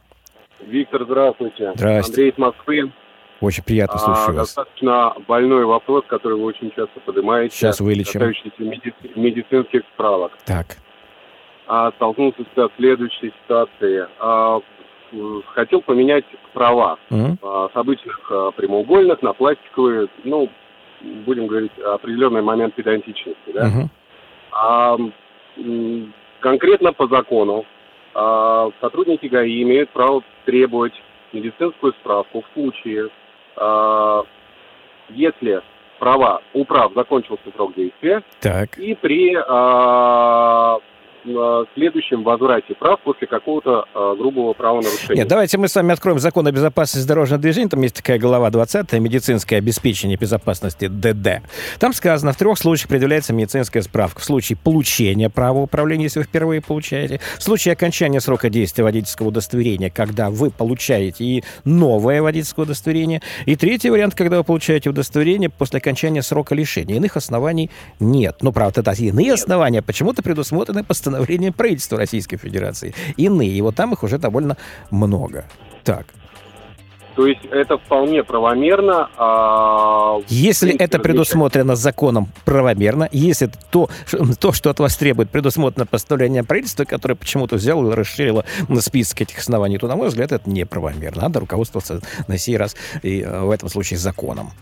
Виктор, 0.66 1.04
здравствуйте. 1.04 1.72
Здравствуйте. 1.74 2.22
Андрей 2.22 2.30
из 2.30 2.38
Москвы. 2.38 2.92
Очень 3.40 3.64
приятно, 3.64 3.98
слушаю 3.98 4.36
а, 4.36 4.38
вас. 4.38 4.54
Достаточно 4.54 5.14
больной 5.26 5.64
вопрос, 5.64 6.04
который 6.06 6.38
вы 6.38 6.44
очень 6.44 6.70
часто 6.70 7.00
поднимаете. 7.00 7.56
Сейчас 7.56 7.80
вылечим. 7.80 8.20
Касающийся 8.20 8.62
меди- 8.62 8.94
медицинских 9.16 9.82
справок. 9.94 10.32
Так. 10.44 10.76
А, 11.66 11.90
столкнулся 11.92 12.42
с 12.42 12.70
следующей 12.76 13.32
ситуацией. 13.42 14.06
А, 14.20 14.60
хотел 15.54 15.82
поменять 15.82 16.24
права 16.54 16.98
mm-hmm. 17.10 17.72
с 17.72 17.76
обычных 17.76 18.20
а, 18.30 18.52
прямоугольных 18.52 19.22
на 19.22 19.32
пластиковые, 19.32 20.08
ну, 20.24 20.48
будем 21.02 21.46
говорить, 21.46 21.72
определенный 21.78 22.42
момент 22.42 22.74
педантичности, 22.74 23.52
да. 23.52 23.68
Mm-hmm. 23.68 23.88
А, 24.52 24.96
конкретно 26.40 26.92
по 26.92 27.06
закону 27.08 27.64
а, 28.14 28.70
сотрудники 28.80 29.26
ГАИ 29.26 29.62
имеют 29.62 29.90
право 29.90 30.22
требовать 30.44 30.94
медицинскую 31.32 31.92
справку 31.94 32.42
в 32.42 32.52
случае, 32.54 33.08
а, 33.56 34.24
если 35.08 35.62
права, 35.98 36.42
у 36.52 36.64
прав 36.64 36.92
закончился 36.94 37.44
срок 37.54 37.74
действия, 37.74 38.22
так. 38.40 38.76
и 38.78 38.94
при 38.94 39.36
а, 39.36 40.78
следующем 41.74 42.24
возврате 42.24 42.74
прав 42.74 43.00
после 43.02 43.26
какого-то 43.26 43.84
э, 43.94 44.14
грубого 44.18 44.52
правонарушения. 44.52 45.22
Нет, 45.22 45.28
давайте 45.28 45.58
мы 45.58 45.68
с 45.68 45.74
вами 45.74 45.92
откроем 45.92 46.18
закон 46.18 46.46
о 46.46 46.52
безопасности 46.52 47.06
дорожного 47.06 47.40
движения. 47.40 47.68
Там 47.68 47.80
есть 47.82 47.96
такая 47.96 48.18
глава 48.18 48.50
20 48.50 48.92
медицинское 48.94 49.56
обеспечение 49.56 50.16
безопасности 50.16 50.88
ДД. 50.88 51.42
Там 51.78 51.92
сказано, 51.92 52.32
в 52.32 52.36
трех 52.36 52.58
случаях 52.58 52.88
предъявляется 52.88 53.32
медицинская 53.32 53.82
справка. 53.82 54.20
В 54.20 54.24
случае 54.24 54.58
получения 54.62 55.30
права 55.30 55.60
управления, 55.60 56.04
если 56.04 56.20
вы 56.20 56.24
впервые 56.24 56.60
получаете. 56.60 57.20
В 57.38 57.42
случае 57.42 57.72
окончания 57.72 58.20
срока 58.20 58.50
действия 58.50 58.84
водительского 58.84 59.28
удостоверения, 59.28 59.90
когда 59.90 60.30
вы 60.30 60.50
получаете 60.50 61.24
и 61.24 61.44
новое 61.64 62.20
водительское 62.22 62.64
удостоверение. 62.64 63.22
И 63.46 63.56
третий 63.56 63.90
вариант, 63.90 64.14
когда 64.14 64.38
вы 64.38 64.44
получаете 64.44 64.90
удостоверение 64.90 65.50
после 65.50 65.78
окончания 65.78 66.22
срока 66.22 66.54
лишения. 66.54 66.96
Иных 66.96 67.16
оснований 67.16 67.70
нет. 68.00 68.38
Ну, 68.40 68.52
правда, 68.52 68.80
это 68.80 68.92
иные 68.92 69.26
нет. 69.26 69.34
основания 69.34 69.82
почему-то 69.82 70.22
предусмотрены 70.22 70.82
постановлением 70.82 71.11
постановлением 71.12 71.52
правительства 71.52 71.98
Российской 71.98 72.36
Федерации. 72.36 72.94
Иные, 73.16 73.50
и 73.50 73.60
вот 73.60 73.76
там 73.76 73.92
их 73.92 74.02
уже 74.02 74.18
довольно 74.18 74.56
много. 74.90 75.44
Так. 75.84 76.06
То 77.14 77.26
есть 77.26 77.44
это 77.50 77.76
вполне 77.76 78.24
правомерно. 78.24 79.10
А... 79.18 80.18
Если 80.28 80.74
это 80.74 80.98
предусмотрено 80.98 81.76
законом 81.76 82.28
правомерно, 82.46 83.06
если 83.12 83.50
то, 83.70 83.90
то, 84.40 84.52
что 84.52 84.70
от 84.70 84.80
вас 84.80 84.96
требует, 84.96 85.28
предусмотрено 85.28 85.84
постановлением 85.84 86.46
правительства, 86.46 86.84
которое 86.84 87.14
почему-то 87.14 87.56
взяло 87.56 87.90
и 87.90 87.94
расширило 87.94 88.44
список 88.80 89.20
этих 89.20 89.38
оснований, 89.38 89.76
то, 89.76 89.88
на 89.88 89.96
мой 89.96 90.08
взгляд, 90.08 90.32
это 90.32 90.48
неправомерно. 90.48 91.22
Надо 91.22 91.40
руководствоваться 91.40 92.00
на 92.28 92.38
сей 92.38 92.56
раз 92.56 92.76
и 93.02 93.20
э, 93.20 93.40
в 93.40 93.50
этом 93.50 93.68
случае 93.68 93.98
законом. 93.98 94.52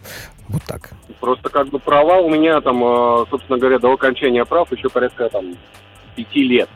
Вот 0.49 0.63
так. 0.65 0.91
Просто 1.21 1.49
как 1.51 1.69
бы 1.69 1.79
права 1.79 2.19
у 2.19 2.29
меня 2.29 2.61
там, 2.61 2.83
э, 2.83 3.27
собственно 3.31 3.59
говоря, 3.59 3.79
до 3.79 3.93
окончания 3.93 4.45
прав 4.45 4.73
еще 4.73 4.89
порядка 4.89 5.29
там 5.29 5.55
пяти 6.17 6.43
лет. 6.43 6.69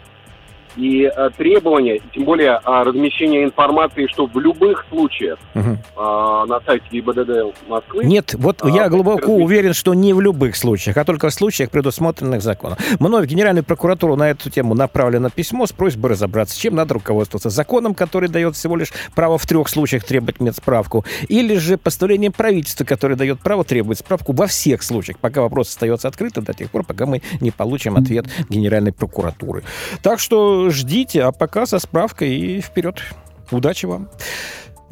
И 0.76 1.04
а, 1.04 1.30
требования, 1.30 2.00
тем 2.12 2.24
более 2.24 2.60
а, 2.64 2.84
размещение 2.84 3.44
информации, 3.44 4.06
что 4.06 4.26
в 4.26 4.38
любых 4.38 4.84
случаях 4.88 5.38
угу. 5.54 5.78
а, 5.96 6.46
на 6.46 6.60
сайте 6.60 6.84
ГИБДД 6.90 7.68
Москвы... 7.68 8.04
Нет, 8.04 8.34
вот 8.34 8.58
а, 8.62 8.68
я 8.68 8.88
глубоко 8.88 9.16
размещение... 9.18 9.44
уверен, 9.44 9.74
что 9.74 9.94
не 9.94 10.12
в 10.12 10.20
любых 10.20 10.56
случаях, 10.56 10.96
а 10.96 11.04
только 11.04 11.28
в 11.28 11.34
случаях, 11.34 11.70
предусмотренных 11.70 12.42
законом. 12.42 12.78
Мной 12.98 13.22
в 13.22 13.26
Генеральную 13.26 13.64
прокуратуру 13.64 14.16
на 14.16 14.30
эту 14.30 14.50
тему 14.50 14.74
направлено 14.74 15.30
письмо 15.30 15.66
с 15.66 15.72
просьбой 15.72 16.12
разобраться, 16.12 16.58
чем 16.58 16.74
надо 16.74 16.94
руководствоваться. 16.94 17.50
Законом, 17.50 17.94
который 17.94 18.28
дает 18.28 18.56
всего 18.56 18.76
лишь 18.76 18.92
право 19.14 19.38
в 19.38 19.46
трех 19.46 19.68
случаях 19.68 20.04
требовать 20.04 20.40
медсправку, 20.40 21.04
или 21.28 21.56
же 21.56 21.78
постановлением 21.78 22.32
правительства, 22.32 22.84
которое 22.84 23.16
дает 23.16 23.40
право 23.40 23.64
требовать 23.64 23.98
справку 23.98 24.32
во 24.32 24.46
всех 24.46 24.82
случаях, 24.82 25.18
пока 25.18 25.40
вопрос 25.40 25.68
остается 25.68 26.08
открытым 26.08 26.44
до 26.44 26.52
тех 26.52 26.70
пор, 26.70 26.84
пока 26.84 27.06
мы 27.06 27.22
не 27.40 27.50
получим 27.50 27.96
ответ 27.96 28.26
Генеральной 28.48 28.92
прокуратуры. 28.92 29.62
Так 30.02 30.20
что 30.20 30.63
ждите, 30.70 31.22
а 31.22 31.33
пока 31.33 31.66
со 31.66 31.79
справкой 31.79 32.37
и 32.37 32.61
вперед. 32.61 33.03
Удачи 33.50 33.87
вам. 33.87 34.09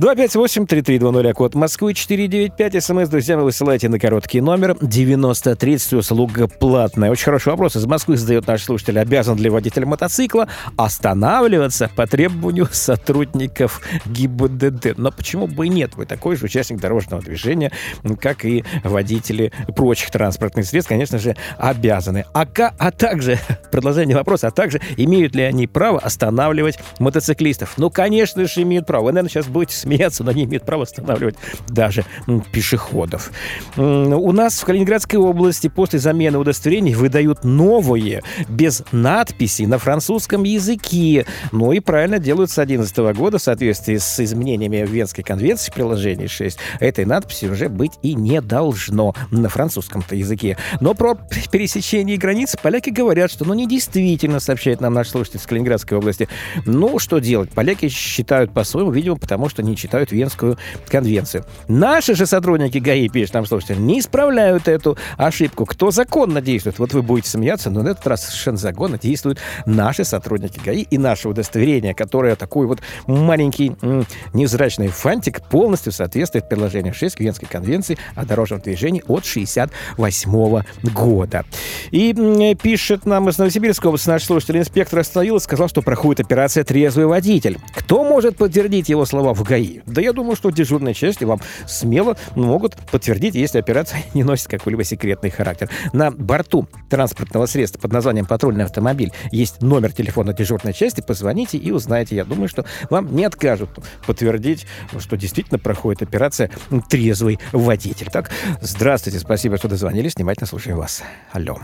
258-3320, 0.03 1.31
а 1.31 1.33
код 1.33 1.55
Москвы 1.55 1.95
495. 1.95 2.83
СМС, 2.83 3.09
друзья, 3.09 3.37
вы 3.37 3.45
высылайте 3.45 3.89
на 3.89 4.01
короткий 4.01 4.41
номер 4.41 4.77
9030. 4.81 5.93
Услуга 5.93 6.49
платная. 6.49 7.13
Очень 7.13 7.27
хороший 7.27 7.51
вопрос. 7.51 7.77
Из 7.77 7.87
Москвы 7.87 8.17
задает 8.17 8.49
наш 8.49 8.65
слушатель. 8.65 8.99
Обязан 8.99 9.39
ли 9.39 9.49
водитель 9.49 9.85
мотоцикла 9.85 10.49
останавливаться 10.77 11.89
по 11.95 12.09
требованию 12.09 12.67
сотрудников 12.73 13.81
ГИБДД? 14.07 14.99
Но 14.99 15.13
почему 15.13 15.47
бы 15.47 15.67
и 15.67 15.69
нет? 15.69 15.95
Вы 15.95 16.05
такой 16.07 16.35
же 16.35 16.47
участник 16.47 16.81
дорожного 16.81 17.23
движения, 17.23 17.71
как 18.21 18.45
и 18.45 18.65
водители 18.83 19.53
прочих 19.77 20.11
транспортных 20.11 20.67
средств, 20.67 20.89
конечно 20.89 21.21
же, 21.21 21.37
обязаны. 21.59 22.25
А, 22.35 22.45
а 22.57 22.91
также, 22.91 23.39
продолжение 23.71 24.17
вопроса, 24.17 24.49
а 24.49 24.51
также 24.51 24.81
имеют 24.97 25.37
ли 25.37 25.45
они 25.45 25.69
право 25.69 26.01
останавливать 26.01 26.81
мотоциклистов? 26.99 27.75
Ну, 27.77 27.89
конечно 27.89 28.49
же, 28.49 28.63
имеют 28.63 28.89
право. 28.89 29.05
Вы, 29.05 29.13
наверное, 29.13 29.31
сейчас 29.31 29.47
будете 29.47 29.77
смеяться, 29.77 29.92
но 30.25 30.33
не 30.33 30.45
имеют 30.45 30.65
права 30.65 30.85
останавливать 30.85 31.37
даже 31.69 32.05
пешеходов. 32.53 33.31
У 33.77 34.33
нас 34.33 34.61
в 34.61 34.65
Калининградской 34.65 35.19
области 35.19 35.69
после 35.69 35.99
замены 35.99 36.39
удостоверений 36.39 36.95
выдают 36.95 37.45
новые, 37.45 38.23
без 38.49 38.83
надписи 38.93 39.63
на 39.63 39.79
французском 39.79 40.45
языке. 40.45 41.27
Ну 41.53 41.73
и 41.73 41.81
правильно 41.81 42.19
делают 42.19 42.51
с 42.51 42.55
2011 42.55 43.17
года 43.17 43.39
в 43.39 43.43
соответствии 43.43 43.97
с 43.97 44.21
изменениями 44.21 44.87
Венской 44.87 45.25
конвенции 45.25 45.73
приложения 45.73 46.29
6. 46.29 46.59
Этой 46.81 47.05
надписи 47.05 47.47
уже 47.47 47.69
быть 47.69 47.93
и 48.03 48.15
не 48.15 48.41
должно 48.41 49.15
на 49.31 49.49
французском-то 49.49 50.17
языке. 50.17 50.57
Но 50.81 50.95
про 50.95 51.17
пересечение 51.51 52.17
границ 52.17 52.57
поляки 52.61 52.91
говорят, 52.91 53.31
что 53.31 53.45
ну 53.45 53.55
не 53.55 53.67
действительно, 53.67 54.41
сообщает 54.41 54.81
нам 54.81 54.95
наш 54.95 55.09
слушатель 55.09 55.39
из 55.39 55.47
Калининградской 55.47 55.99
области. 55.99 56.29
Ну, 56.67 56.99
что 56.99 57.19
делать? 57.19 57.51
Поляки 57.51 57.89
считают 57.89 58.53
по-своему, 58.53 58.91
видимо, 58.91 59.17
потому 59.17 59.49
что 59.49 59.63
не 59.63 59.72
читают 59.77 60.13
Венскую 60.13 60.59
конвенцию. 60.89 61.45
Наши 61.69 62.15
же 62.15 62.27
сотрудники 62.27 62.79
ГАИ, 62.79 63.09
пишет 63.09 63.35
нам 63.35 63.47
слушатель, 63.47 63.79
не 63.81 64.01
исправляют 64.01 64.69
эту 64.69 64.97
ошибку. 65.17 65.65
Кто 65.67 65.91
законно 65.91 66.41
действует? 66.41 66.79
Вот 66.79 66.93
вы 66.95 67.03
будете 67.03 67.31
смеяться, 67.31 67.71
но 67.71 67.83
на 67.83 67.91
этот 67.91 68.07
раз 68.07 68.25
совершенно 68.27 68.57
законно 68.59 68.99
действуют 68.99 69.39
наши 69.67 70.05
сотрудники 70.05 70.61
ГАИ 70.65 70.83
и 70.83 70.99
наше 70.99 71.29
удостоверение, 71.29 71.95
которое 71.95 72.37
такой 72.37 72.67
вот 72.67 72.81
маленький 73.07 73.73
м- 73.83 74.07
невзрачный 74.33 74.89
фантик 74.89 75.43
полностью 75.49 75.93
соответствует 75.93 76.49
приложению 76.49 76.95
6 76.95 77.21
Венской 77.21 77.49
конвенции 77.49 77.99
о 78.15 78.25
дорожном 78.25 78.61
движении 78.61 79.03
от 79.07 79.25
68 79.25 80.63
года. 80.83 81.45
И 81.91 82.13
м- 82.13 82.57
пишет 82.57 83.07
нам 83.07 83.29
из 83.29 83.39
Новосибирской 83.39 83.89
области 83.89 84.09
наш 84.09 84.25
слушатель, 84.25 84.59
инспектор 84.59 84.99
остановил 85.01 85.37
и 85.37 85.41
сказал, 85.41 85.69
что 85.69 85.83
проходит 85.83 86.21
операция 86.27 86.65
«Трезвый 86.65 87.07
водитель». 87.07 87.59
Кто 87.75 88.05
может 88.05 88.37
подтвердить 88.37 88.89
его 88.89 89.05
слова 89.05 89.35
в 89.35 89.43
ГАИ? 89.43 89.62
Да 89.87 90.01
я 90.01 90.13
думаю, 90.13 90.37
что 90.37 90.51
дежурные 90.51 90.95
части 90.95 91.25
вам 91.25 91.41
смело 91.67 92.17
могут 92.35 92.77
подтвердить, 92.91 93.35
если 93.35 93.59
операция 93.59 94.03
не 94.15 94.25
носит 94.25 94.49
какой-либо 94.49 94.85
секретный 94.85 95.31
характер. 95.31 95.69
На 95.93 96.11
борту 96.11 96.67
транспортного 96.91 97.47
средства 97.47 97.81
под 97.81 97.93
названием 97.93 98.27
«Патрульный 98.27 98.65
автомобиль» 98.65 99.13
есть 99.31 99.63
номер 99.63 99.93
телефона 99.93 100.33
дежурной 100.33 100.73
части. 100.73 101.03
Позвоните 101.07 101.59
и 101.59 101.71
узнаете. 101.71 102.17
Я 102.17 102.25
думаю, 102.25 102.49
что 102.49 102.65
вам 102.91 103.15
не 103.15 103.25
откажут 103.25 103.71
подтвердить, 104.07 104.67
что 104.99 105.17
действительно 105.17 105.59
проходит 105.59 106.03
операция 106.03 106.51
«Трезвый 106.89 107.39
водитель». 107.53 108.09
Так, 108.11 108.31
здравствуйте, 108.61 109.19
спасибо, 109.19 109.57
что 109.57 109.69
дозвонились. 109.69 110.15
Внимательно 110.17 110.47
слушаем 110.47 110.79
вас. 110.79 111.03
Алло. 111.33 111.59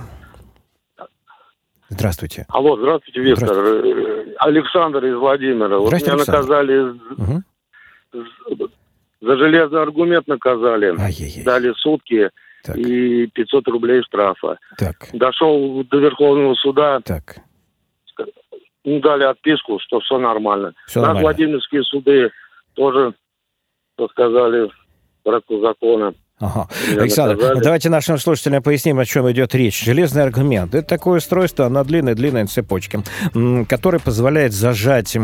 Здравствуйте. 1.91 2.45
Алло, 2.49 2.77
здравствуйте, 2.77 3.21
Виктор. 3.21 3.49
Здравствуйте. 3.49 4.35
Александр 4.39 5.05
из 5.07 5.17
Владимира. 5.17 5.79
Вот 5.79 5.93
меня 5.93 6.13
Александр. 6.13 6.33
наказали 6.33 6.81
угу 7.17 7.43
за 8.13 9.37
железный 9.37 9.83
аргумент 9.83 10.27
наказали. 10.29 10.95
Ай-яй-яй. 10.99 11.45
Дали 11.45 11.73
сутки 11.75 12.31
так. 12.63 12.77
и 12.77 13.27
500 13.27 13.69
рублей 13.69 14.03
штрафа. 14.03 14.59
Так. 14.77 15.09
Дошел 15.13 15.85
до 15.85 15.99
Верховного 15.99 16.55
суда. 16.55 17.01
Так. 17.05 17.39
Ну, 18.85 19.01
дали 19.01 19.25
отписку, 19.25 19.79
что 19.81 20.01
все 20.01 20.19
нормально. 20.19 20.73
Все 20.87 21.01
Нас 21.01 21.09
нормально. 21.09 21.23
Владимирские 21.23 21.83
суды 21.83 22.31
тоже 22.75 23.13
сказали 24.11 24.71
в 25.25 25.61
закона. 25.61 26.15
Ага. 26.41 26.69
Александр, 26.97 27.35
наказали. 27.35 27.65
давайте 27.65 27.89
нашим 27.91 28.17
слушателям 28.17 28.63
поясним, 28.63 29.01
о 29.01 29.05
чем 29.05 29.29
идет 29.31 29.57
речь. 29.57 29.85
Железный 29.85 30.23
аргумент. 30.23 30.73
Это 30.73 30.87
такое 30.87 31.19
устройство 31.19 31.69
на 31.69 31.83
длинной-длинной 31.83 32.47
цепочке, 32.47 33.03
которое 33.69 33.99
позволяет 33.99 34.53
зажать 34.53 35.17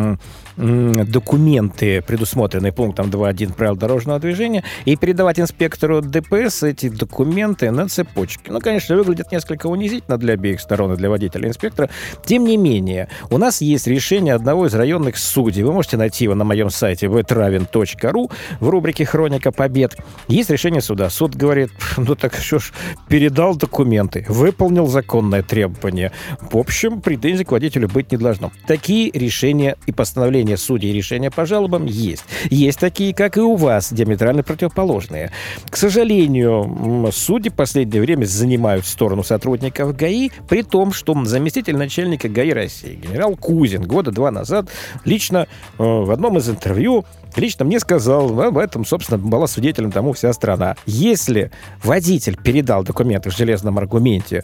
документы, 0.57 2.03
предусмотренные 2.03 2.73
пунктом 2.73 3.11
2.1 3.11 3.55
правил 3.55 3.77
дорожного 3.77 4.19
движения, 4.19 4.65
и 4.85 4.97
передавать 4.97 5.39
инспектору 5.39 6.01
ДПС 6.01 6.65
эти 6.65 6.89
документы 6.89 7.71
на 7.71 7.89
цепочке. 7.89 8.51
Ну, 8.51 8.61
конечно, 8.61 8.97
выглядит 8.97 9.31
несколько 9.31 9.69
унизительно 9.69 10.19
для 10.19 10.35
обеих 10.35 10.61
сторон, 10.61 10.95
и 10.95 10.97
для 10.97 11.11
водителя 11.11 11.49
инспектора. 11.49 11.91
Тем 12.25 12.45
не 12.45 12.57
менее, 12.57 13.09
у 13.31 13.39
нас 13.39 13.61
есть 13.61 13.87
решение 13.87 14.35
одного 14.35 14.67
из 14.67 14.75
районных 14.75 15.17
судей. 15.17 15.63
Вы 15.63 15.73
можете 15.73 15.97
найти 15.97 16.25
его 16.25 16.35
на 16.35 16.45
моем 16.45 16.71
сайте 16.71 17.07
vtravin.ru 17.07 18.33
в 18.61 18.69
рубрике 18.69 19.05
«Хроника 19.05 19.53
побед». 19.53 19.97
Есть 20.29 20.51
решение 20.51 20.81
суда. 20.81 21.04
Суд 21.11 21.35
говорит, 21.35 21.71
ну 21.97 22.15
так 22.15 22.35
что 22.35 22.59
ж, 22.59 22.73
передал 23.09 23.57
документы, 23.57 24.25
выполнил 24.29 24.87
законное 24.87 25.43
требование. 25.43 26.13
В 26.41 26.57
общем, 26.57 27.01
претензий 27.01 27.45
к 27.45 27.53
водителю 27.53 27.89
быть 27.89 28.13
не 28.13 28.19
должно. 28.19 28.53
Такие 28.67 29.11
решения 29.11 29.77
и 29.87 29.93
постановления 29.93 30.57
судей 30.57 30.93
решения 30.93 31.31
по 31.31 31.47
жалобам 31.47 31.87
есть. 31.87 32.25
Есть 32.51 32.81
такие, 32.81 33.15
как 33.15 33.37
и 33.37 33.41
у 33.41 33.57
вас, 33.57 33.93
диаметрально 33.93 34.43
противоположные. 34.43 35.33
К 35.69 35.77
сожалению, 35.77 37.11
судьи 37.13 37.51
в 37.51 37.55
последнее 37.55 38.01
время 38.03 38.25
занимают 38.25 38.87
сторону 38.87 39.23
сотрудников 39.23 39.97
ГАИ, 39.97 40.31
при 40.49 40.63
том, 40.63 40.93
что 40.93 41.15
заместитель 41.25 41.77
начальника 41.77 42.29
ГАИ 42.29 42.51
России, 42.53 42.95
генерал 42.95 43.37
Кузин, 43.37 43.83
года 43.83 44.11
два 44.11 44.31
назад 44.31 44.69
лично 45.05 45.47
э, 45.79 45.83
в 45.83 46.11
одном 46.11 46.39
из 46.39 46.49
интервью 46.49 47.05
лично 47.37 47.65
мне 47.65 47.81
сказал, 47.81 48.41
об 48.41 48.59
этом, 48.59 48.85
собственно, 48.85 49.19
была 49.19 49.47
свидетелем 49.47 49.93
тому 49.93 50.13
вся 50.13 50.33
страна. 50.33 50.77
Если 50.87 51.51
водитель 51.83 52.37
передал 52.37 52.85
документы 52.85 53.31
в 53.31 53.37
железном 53.37 53.79
аргументе, 53.79 54.43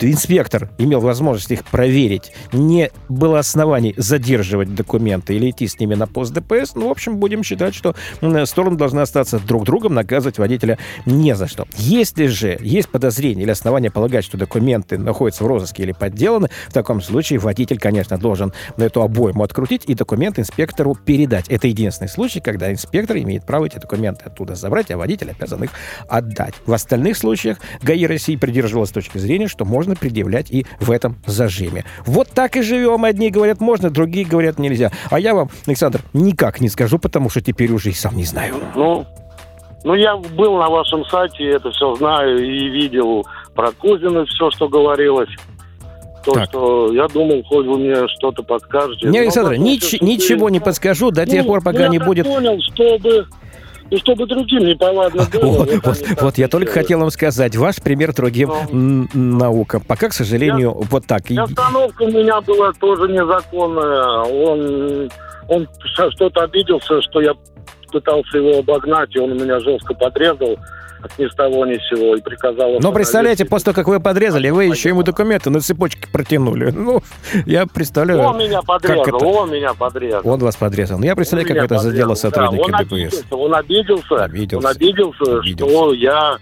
инспектор 0.00 0.70
имел 0.78 1.00
возможность 1.00 1.50
их 1.50 1.64
проверить, 1.64 2.32
не 2.52 2.90
было 3.08 3.38
оснований 3.38 3.94
задерживать 3.96 4.74
документы 4.74 5.34
или 5.34 5.50
идти 5.50 5.66
с 5.66 5.78
ними 5.78 5.94
на 5.94 6.06
пост 6.06 6.32
ДПС, 6.32 6.74
ну, 6.74 6.88
в 6.88 6.90
общем, 6.90 7.16
будем 7.16 7.42
считать, 7.42 7.74
что 7.74 7.94
стороны 8.44 8.76
должны 8.76 9.00
остаться 9.00 9.38
друг 9.38 9.64
другом, 9.64 9.94
наказывать 9.94 10.38
водителя 10.38 10.78
не 11.06 11.34
за 11.34 11.48
что. 11.48 11.66
Если 11.76 12.26
же 12.26 12.58
есть 12.60 12.88
подозрение 12.88 13.44
или 13.44 13.50
основания 13.50 13.90
полагать, 13.90 14.24
что 14.24 14.36
документы 14.36 14.98
находятся 14.98 15.44
в 15.44 15.46
розыске 15.46 15.82
или 15.82 15.92
подделаны, 15.92 16.48
в 16.68 16.72
таком 16.72 17.00
случае 17.00 17.38
водитель, 17.38 17.78
конечно, 17.78 18.18
должен 18.18 18.52
на 18.76 18.84
эту 18.84 19.02
обойму 19.02 19.42
открутить 19.42 19.84
и 19.86 19.94
документы 19.94 20.42
инспектору 20.42 20.94
передать. 20.94 21.48
Это 21.48 21.66
единственный 21.68 22.08
случай, 22.12 22.40
когда 22.40 22.70
инспектор 22.70 23.16
имеет 23.16 23.44
право 23.44 23.66
эти 23.66 23.78
документы 23.78 24.24
оттуда 24.26 24.54
забрать, 24.54 24.90
а 24.90 24.96
водитель 24.96 25.30
обязан 25.30 25.64
их 25.64 25.70
отдать. 26.08 26.54
В 26.66 26.72
остальных 26.72 27.16
случаях 27.16 27.58
ГАИ 27.82 28.06
России 28.06 28.36
придерживалась 28.36 28.90
точки 28.90 29.18
зрения, 29.18 29.48
что 29.48 29.64
можно 29.64 29.96
предъявлять 29.96 30.50
и 30.50 30.66
в 30.80 30.90
этом 30.90 31.16
зажиме. 31.26 31.84
Вот 32.06 32.28
так 32.28 32.56
и 32.56 32.62
живем. 32.62 33.04
Одни 33.04 33.30
говорят 33.30 33.60
можно, 33.60 33.90
другие 33.90 34.26
говорят 34.26 34.58
нельзя. 34.58 34.90
А 35.10 35.18
я 35.18 35.34
вам, 35.34 35.50
Александр, 35.66 36.00
никак 36.12 36.60
не 36.60 36.68
скажу, 36.68 36.98
потому 36.98 37.30
что 37.30 37.40
теперь 37.40 37.72
уже 37.72 37.90
и 37.90 37.94
сам 37.94 38.16
не 38.16 38.24
знаю. 38.24 38.54
Ну, 38.74 39.06
ну 39.84 39.94
я 39.94 40.16
был 40.16 40.58
на 40.58 40.68
вашем 40.68 41.04
сайте, 41.06 41.48
это 41.48 41.70
все 41.70 41.94
знаю 41.96 42.38
и 42.38 42.68
видел 42.68 43.26
про 43.54 43.72
Кузина 43.72 44.24
все, 44.26 44.50
что 44.50 44.68
говорилось. 44.68 45.30
То, 46.24 46.32
так. 46.32 46.48
что 46.48 46.92
я 46.92 47.08
думал, 47.08 47.42
хоть 47.44 47.66
вы 47.66 47.78
мне 47.78 48.08
что-то 48.08 48.42
подскажете. 48.42 49.08
Не, 49.08 49.20
Александр, 49.20 49.54
нич- 49.54 49.98
ничего 50.00 50.50
не 50.50 50.60
подскажу 50.60 51.10
до 51.10 51.26
тех 51.26 51.42
ну, 51.42 51.48
пор, 51.48 51.62
пока 51.62 51.88
не 51.88 51.98
будет... 51.98 52.26
понял, 52.26 52.60
чтобы 52.72 53.26
и 53.92 53.98
чтобы 53.98 54.26
другим 54.26 54.64
не 54.64 54.74
повадно 54.74 55.26
было. 55.30 55.58
Вот, 55.58 55.70
вот, 55.84 55.98
вот, 56.20 56.38
я 56.38 56.48
только 56.48 56.72
хотел 56.72 57.00
вам 57.00 57.10
сказать, 57.10 57.56
ваш 57.56 57.76
пример 57.76 58.14
другим 58.14 58.50
Но... 58.72 59.06
наука. 59.12 59.80
Пока, 59.80 60.08
к 60.08 60.14
сожалению, 60.14 60.74
я, 60.80 60.86
вот 60.90 61.06
так. 61.06 61.30
И 61.30 61.36
остановка 61.36 62.02
у 62.02 62.10
меня 62.10 62.40
была 62.40 62.72
тоже 62.72 63.12
незаконная. 63.12 64.22
Он, 64.22 65.10
он 65.48 65.68
что-то 65.84 66.44
обиделся, 66.44 67.02
что 67.02 67.20
я 67.20 67.34
пытался 67.90 68.38
его 68.38 68.60
обогнать, 68.60 69.14
и 69.14 69.18
он 69.18 69.36
меня 69.36 69.60
жестко 69.60 69.92
подрезал 69.92 70.56
ни 71.18 71.28
с 71.28 71.34
того 71.34 71.66
ни 71.66 71.74
с 71.74 71.88
сего 71.88 72.16
и 72.16 72.20
приказал... 72.20 72.78
Но 72.80 72.92
представляете, 72.92 73.44
после 73.44 73.66
того, 73.66 73.74
как 73.76 73.88
вы 73.88 74.00
подрезали, 74.00 74.50
вы 74.50 74.64
еще 74.64 74.90
ему 74.90 75.02
документы 75.02 75.50
на 75.50 75.60
цепочке 75.60 76.08
протянули. 76.10 76.72
Ну, 76.82 77.00
я 77.46 77.66
представляю... 77.66 78.20
Он 78.20 78.38
меня 78.38 78.60
подрезал, 78.60 79.04
это... 79.04 79.24
он 79.24 79.50
меня 79.52 79.72
подрезал. 79.72 80.28
Он 80.28 80.40
вас 80.40 80.56
подрезал. 80.56 80.98
Ну, 80.98 81.04
я 81.04 81.14
представляю, 81.14 81.48
он 81.48 81.54
как 81.54 81.64
это 81.64 81.78
задело 81.78 82.14
сотрудники 82.14 82.70
да, 82.70 82.78
он 82.78 82.84
ДПС. 82.84 82.92
Обиделся, 82.92 83.36
он 83.36 83.54
обиделся, 83.54 84.24
обиделся, 84.24 84.56
он 84.56 84.66
обиделся, 84.66 85.38
обиделся. 85.38 85.70
что 85.70 85.92
я 85.94 86.38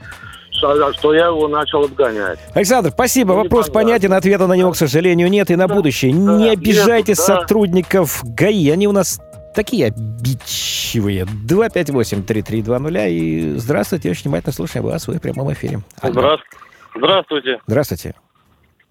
что 0.51 1.15
я 1.15 1.27
его 1.27 1.49
начал 1.49 1.85
обгонять. 1.85 2.39
Александр, 2.55 2.91
спасибо. 2.91 3.35
Ну, 3.35 3.43
Вопрос 3.43 3.69
понятен, 3.69 4.13
ответа 4.13 4.47
на 4.47 4.55
него, 4.55 4.73
к 4.73 4.77
сожалению, 4.77 5.29
нет. 5.29 5.51
И 5.51 5.57
на 5.57 5.69
будущее. 5.69 6.13
Да, 6.13 6.37
не 6.37 6.51
обижайте 6.51 7.13
нет, 7.13 7.19
сотрудников 7.19 8.21
ГАИ. 8.25 8.71
Они 8.71 8.87
у 8.87 8.93
нас 8.93 9.21
такие 9.55 9.87
обидчивые. 9.87 11.25
258-3320. 11.49 13.11
И 13.11 13.41
здравствуйте, 13.57 14.11
очень 14.11 14.25
внимательно 14.25 14.53
слушаем 14.53 14.87
вас 14.87 15.07
в 15.09 15.19
прямом 15.19 15.53
эфире. 15.53 15.81
Здравствуйте. 16.95 17.61
Здравствуйте. 17.67 18.15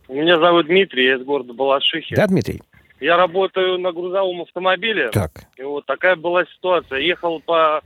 Меня 0.08 0.39
зовут 0.39 0.65
Дмитрий, 0.67 1.06
я 1.06 1.15
из 1.15 1.24
города 1.24 1.54
Балашихи. 1.54 2.15
Да, 2.15 2.28
Дмитрий? 2.28 2.62
Я 3.00 3.15
работаю 3.15 3.78
на 3.80 3.91
грузовом 3.91 4.41
автомобиле. 4.41 5.10
Так. 5.10 5.32
И 5.58 5.63
вот 5.63 5.86
такая 5.86 6.15
была 6.15 6.45
ситуация. 6.45 7.00
Ехал 7.00 7.39
по 7.39 7.82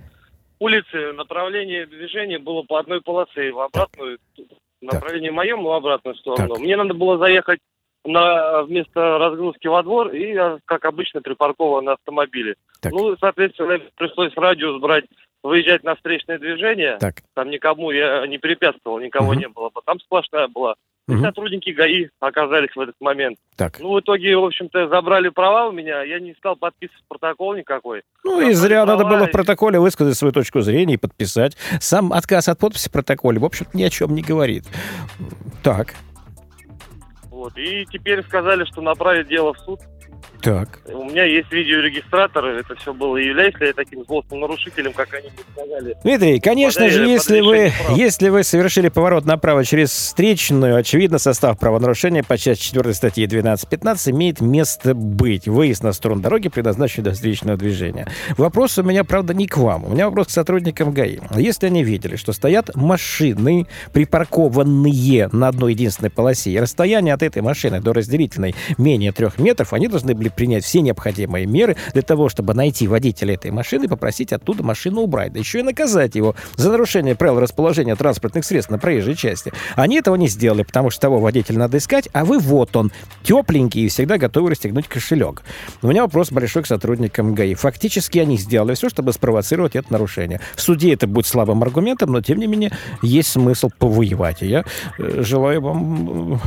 улице, 0.60 1.12
направление 1.14 1.86
движения 1.86 2.40
было 2.40 2.64
по 2.64 2.80
одной 2.80 3.02
полосе. 3.02 3.52
В 3.52 3.60
обратную, 3.60 4.18
так. 4.36 4.48
направление 4.82 5.32
так. 5.32 5.36
моем, 5.36 5.64
в 5.64 5.72
обратную 5.72 6.16
сторону. 6.16 6.56
Так. 6.56 6.64
Мне 6.64 6.78
надо 6.78 6.94
было 6.94 7.18
заехать 7.18 7.60
на 8.06 8.64
вместо 8.64 9.18
разгрузки 9.18 9.68
во 9.68 9.84
двор 9.84 10.10
и, 10.10 10.36
как 10.66 10.86
обычно, 10.86 11.22
припаркован 11.22 11.86
на 11.86 11.94
автомобиле. 11.94 12.56
Так. 12.82 12.92
Ну, 12.92 13.16
соответственно, 13.20 13.80
пришлось 13.96 14.34
радиус 14.36 14.82
брать, 14.82 15.06
выезжать 15.42 15.84
на 15.84 15.96
встречное 15.96 16.38
движение. 16.38 16.98
Так. 17.00 17.16
Там 17.34 17.50
никому 17.50 17.92
я 17.92 18.26
не 18.28 18.38
препятствовал, 18.38 19.00
никого 19.00 19.32
угу. 19.32 19.40
не 19.40 19.48
было. 19.48 19.72
Там 19.86 20.00
сплошная 20.00 20.48
была. 20.48 20.76
И 21.10 21.14
угу. 21.14 21.22
сотрудники 21.22 21.70
ГАИ 21.70 22.08
оказались 22.22 22.74
в 22.76 22.80
этот 22.80 22.96
момент. 23.02 23.38
Так. 23.58 23.80
Ну, 23.80 23.92
в 23.92 24.00
итоге, 24.00 24.38
в 24.38 24.46
общем-то, 24.46 24.88
забрали 24.88 25.30
права 25.30 25.68
у 25.68 25.72
меня. 25.74 26.02
Я 26.04 26.20
не 26.20 26.34
стал 26.36 26.56
подписывать 26.56 27.04
протокол 27.10 27.56
никакой. 27.56 28.04
Ну, 28.24 28.40
и 28.40 28.54
зря 28.54 28.86
надо 28.86 29.04
было 29.04 29.28
в 29.28 29.32
протоколе 29.32 29.80
высказать 29.80 30.18
свою 30.18 30.32
точку 30.32 30.62
зрения 30.62 30.94
и 30.94 30.98
подписать. 30.98 31.58
Сам 31.82 32.14
отказ 32.14 32.48
от 32.48 32.58
подписи 32.60 32.88
в 32.88 32.94
протоколе, 32.94 33.40
в 33.40 33.46
общем 33.46 33.66
ни 33.74 33.84
о 33.84 33.90
чем 33.90 34.16
не 34.16 34.22
говорит. 34.22 34.64
Так. 35.62 35.94
Вот. 37.44 37.58
И 37.58 37.86
теперь 37.92 38.24
сказали, 38.24 38.64
что 38.64 38.80
направить 38.80 39.28
дело 39.28 39.54
в 39.54 39.60
суд. 39.60 39.82
Так. 40.44 40.80
У 40.94 41.06
меня 41.06 41.24
есть 41.24 41.50
видеорегистратор, 41.54 42.44
это 42.44 42.76
все 42.76 42.94
было. 42.94 43.16
И 43.16 43.28
являюсь 43.28 43.56
ли 43.62 43.68
я 43.68 43.74
таким 43.74 44.04
злостным 44.04 44.42
нарушителем, 44.42 44.92
как 44.92 45.14
они 45.14 45.30
мне 45.30 45.44
сказали? 45.54 45.98
Дмитрий, 46.04 46.40
конечно 46.42 46.90
же, 46.90 47.08
если 47.08 47.40
вы, 47.40 47.72
если 47.96 48.28
вы 48.28 48.44
совершили 48.44 48.90
поворот 48.90 49.24
направо 49.24 49.64
через 49.64 49.92
встречную, 49.92 50.76
очевидно, 50.76 51.18
состав 51.18 51.58
правонарушения 51.58 52.24
по 52.24 52.38
части 52.38 52.64
4 52.66 52.94
статьи 52.94 53.26
12.15 53.26 54.12
имеет 54.12 54.42
место 54.42 54.94
быть. 54.94 55.48
Выезд 55.48 55.82
на 55.82 55.94
сторону 55.94 56.22
дороги 56.22 56.50
предназначен 56.50 57.04
для 57.04 57.14
встречного 57.14 57.58
движения. 57.58 58.06
Вопрос 58.38 58.78
у 58.78 58.84
меня, 58.84 59.06
правда, 59.06 59.34
не 59.34 59.48
к 59.48 59.56
вам. 59.56 59.86
У 59.86 59.90
меня 59.92 60.08
вопрос 60.08 60.28
к 60.28 60.32
сотрудникам 60.32 60.92
ГАИ. 60.92 61.20
Если 61.38 61.68
они 61.68 61.86
видели, 61.86 62.18
что 62.18 62.34
стоят 62.34 62.76
машины, 62.76 63.66
припаркованные 63.94 65.30
на 65.32 65.48
одной 65.48 65.72
единственной 65.72 66.10
полосе, 66.10 66.52
и 66.52 66.60
расстояние 66.60 67.14
от 67.14 67.24
этой 67.24 67.42
машины 67.42 67.80
до 67.80 67.94
разделительной 67.94 68.56
менее 68.78 69.14
трех 69.14 69.40
метров, 69.40 69.72
они 69.72 69.88
должны 69.88 70.14
были 70.14 70.33
принять 70.34 70.64
все 70.64 70.82
необходимые 70.82 71.46
меры 71.46 71.76
для 71.94 72.02
того, 72.02 72.30
чтобы 72.30 72.54
найти 72.54 72.88
водителя 72.88 73.36
этой 73.36 73.52
машины 73.52 73.86
и 73.86 73.88
попросить 73.88 74.34
оттуда 74.34 74.64
машину 74.64 75.02
убрать. 75.02 75.34
Да 75.34 75.40
еще 75.40 75.60
и 75.60 75.64
наказать 75.64 76.16
его 76.16 76.36
за 76.56 76.72
нарушение 76.72 77.16
правил 77.16 77.40
расположения 77.40 77.96
транспортных 77.96 78.46
средств 78.46 78.72
на 78.72 78.78
проезжей 78.78 79.16
части. 79.16 79.52
Они 79.76 79.98
этого 79.98 80.16
не 80.16 80.28
сделали, 80.28 80.64
потому 80.64 80.90
что 80.90 81.02
того 81.02 81.20
водителя 81.20 81.60
надо 81.60 81.78
искать, 81.78 82.10
а 82.14 82.26
вы 82.26 82.40
вот 82.40 82.76
он, 82.76 82.92
тепленький 83.24 83.86
и 83.86 83.90
всегда 83.90 84.18
готовы 84.18 84.52
расстегнуть 84.52 84.88
кошелек. 84.88 85.44
У 85.82 85.88
меня 85.88 86.04
вопрос 86.04 86.32
большой 86.32 86.64
к 86.64 86.68
сотрудникам 86.68 87.34
ГАИ. 87.36 87.56
Фактически 87.56 88.20
они 88.20 88.38
сделали 88.38 88.76
все, 88.76 88.90
чтобы 88.90 89.14
спровоцировать 89.14 89.76
это 89.76 89.92
нарушение. 89.92 90.40
В 90.56 90.62
суде 90.62 90.94
это 90.94 91.08
будет 91.08 91.28
слабым 91.28 91.62
аргументом, 91.64 92.12
но 92.12 92.22
тем 92.22 92.40
не 92.40 92.48
менее 92.48 92.72
есть 93.02 93.30
смысл 93.30 93.70
повоевать. 93.78 94.42
И 94.42 94.48
я 94.48 94.66
э, 94.98 95.22
желаю 95.24 95.62
вам 95.62 96.34
э, 96.34 96.38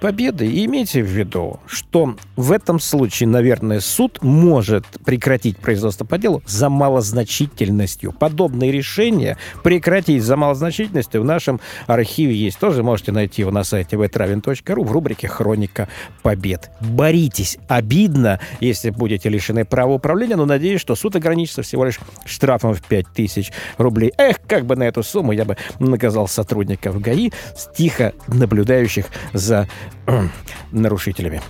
победы. 0.00 0.46
И 0.46 0.64
имейте 0.66 1.02
в 1.02 1.06
виду, 1.06 1.60
что 1.66 2.16
в 2.36 2.52
этом 2.52 2.80
случае 2.80 3.01
случае, 3.02 3.28
наверное, 3.28 3.80
суд 3.80 4.22
может 4.22 4.86
прекратить 5.04 5.56
производство 5.56 6.04
по 6.04 6.18
делу 6.18 6.40
за 6.46 6.68
малозначительностью. 6.68 8.12
Подобные 8.12 8.70
решения 8.70 9.38
прекратить 9.64 10.22
за 10.22 10.36
малозначительностью 10.36 11.22
в 11.22 11.24
нашем 11.24 11.60
архиве 11.88 12.32
есть. 12.32 12.60
Тоже 12.60 12.84
можете 12.84 13.10
найти 13.10 13.42
его 13.42 13.50
на 13.50 13.64
сайте 13.64 13.96
втравин.ру 13.96 14.84
в 14.84 14.92
рубрике 14.92 15.26
«Хроника 15.26 15.88
побед». 16.22 16.70
Боритесь. 16.80 17.58
Обидно, 17.66 18.38
если 18.60 18.90
будете 18.90 19.28
лишены 19.28 19.64
права 19.64 19.94
управления, 19.94 20.36
но 20.36 20.46
надеюсь, 20.46 20.80
что 20.80 20.94
суд 20.94 21.16
ограничится 21.16 21.62
всего 21.62 21.84
лишь 21.84 21.98
штрафом 22.24 22.72
в 22.72 22.82
5000 22.82 23.50
рублей. 23.78 24.12
Эх, 24.16 24.36
как 24.46 24.64
бы 24.64 24.76
на 24.76 24.84
эту 24.84 25.02
сумму 25.02 25.32
я 25.32 25.44
бы 25.44 25.56
наказал 25.80 26.28
сотрудников 26.28 27.00
ГАИ, 27.00 27.32
тихо 27.76 28.12
наблюдающих 28.28 29.06
за 29.32 29.66
нарушителями. 30.70 31.42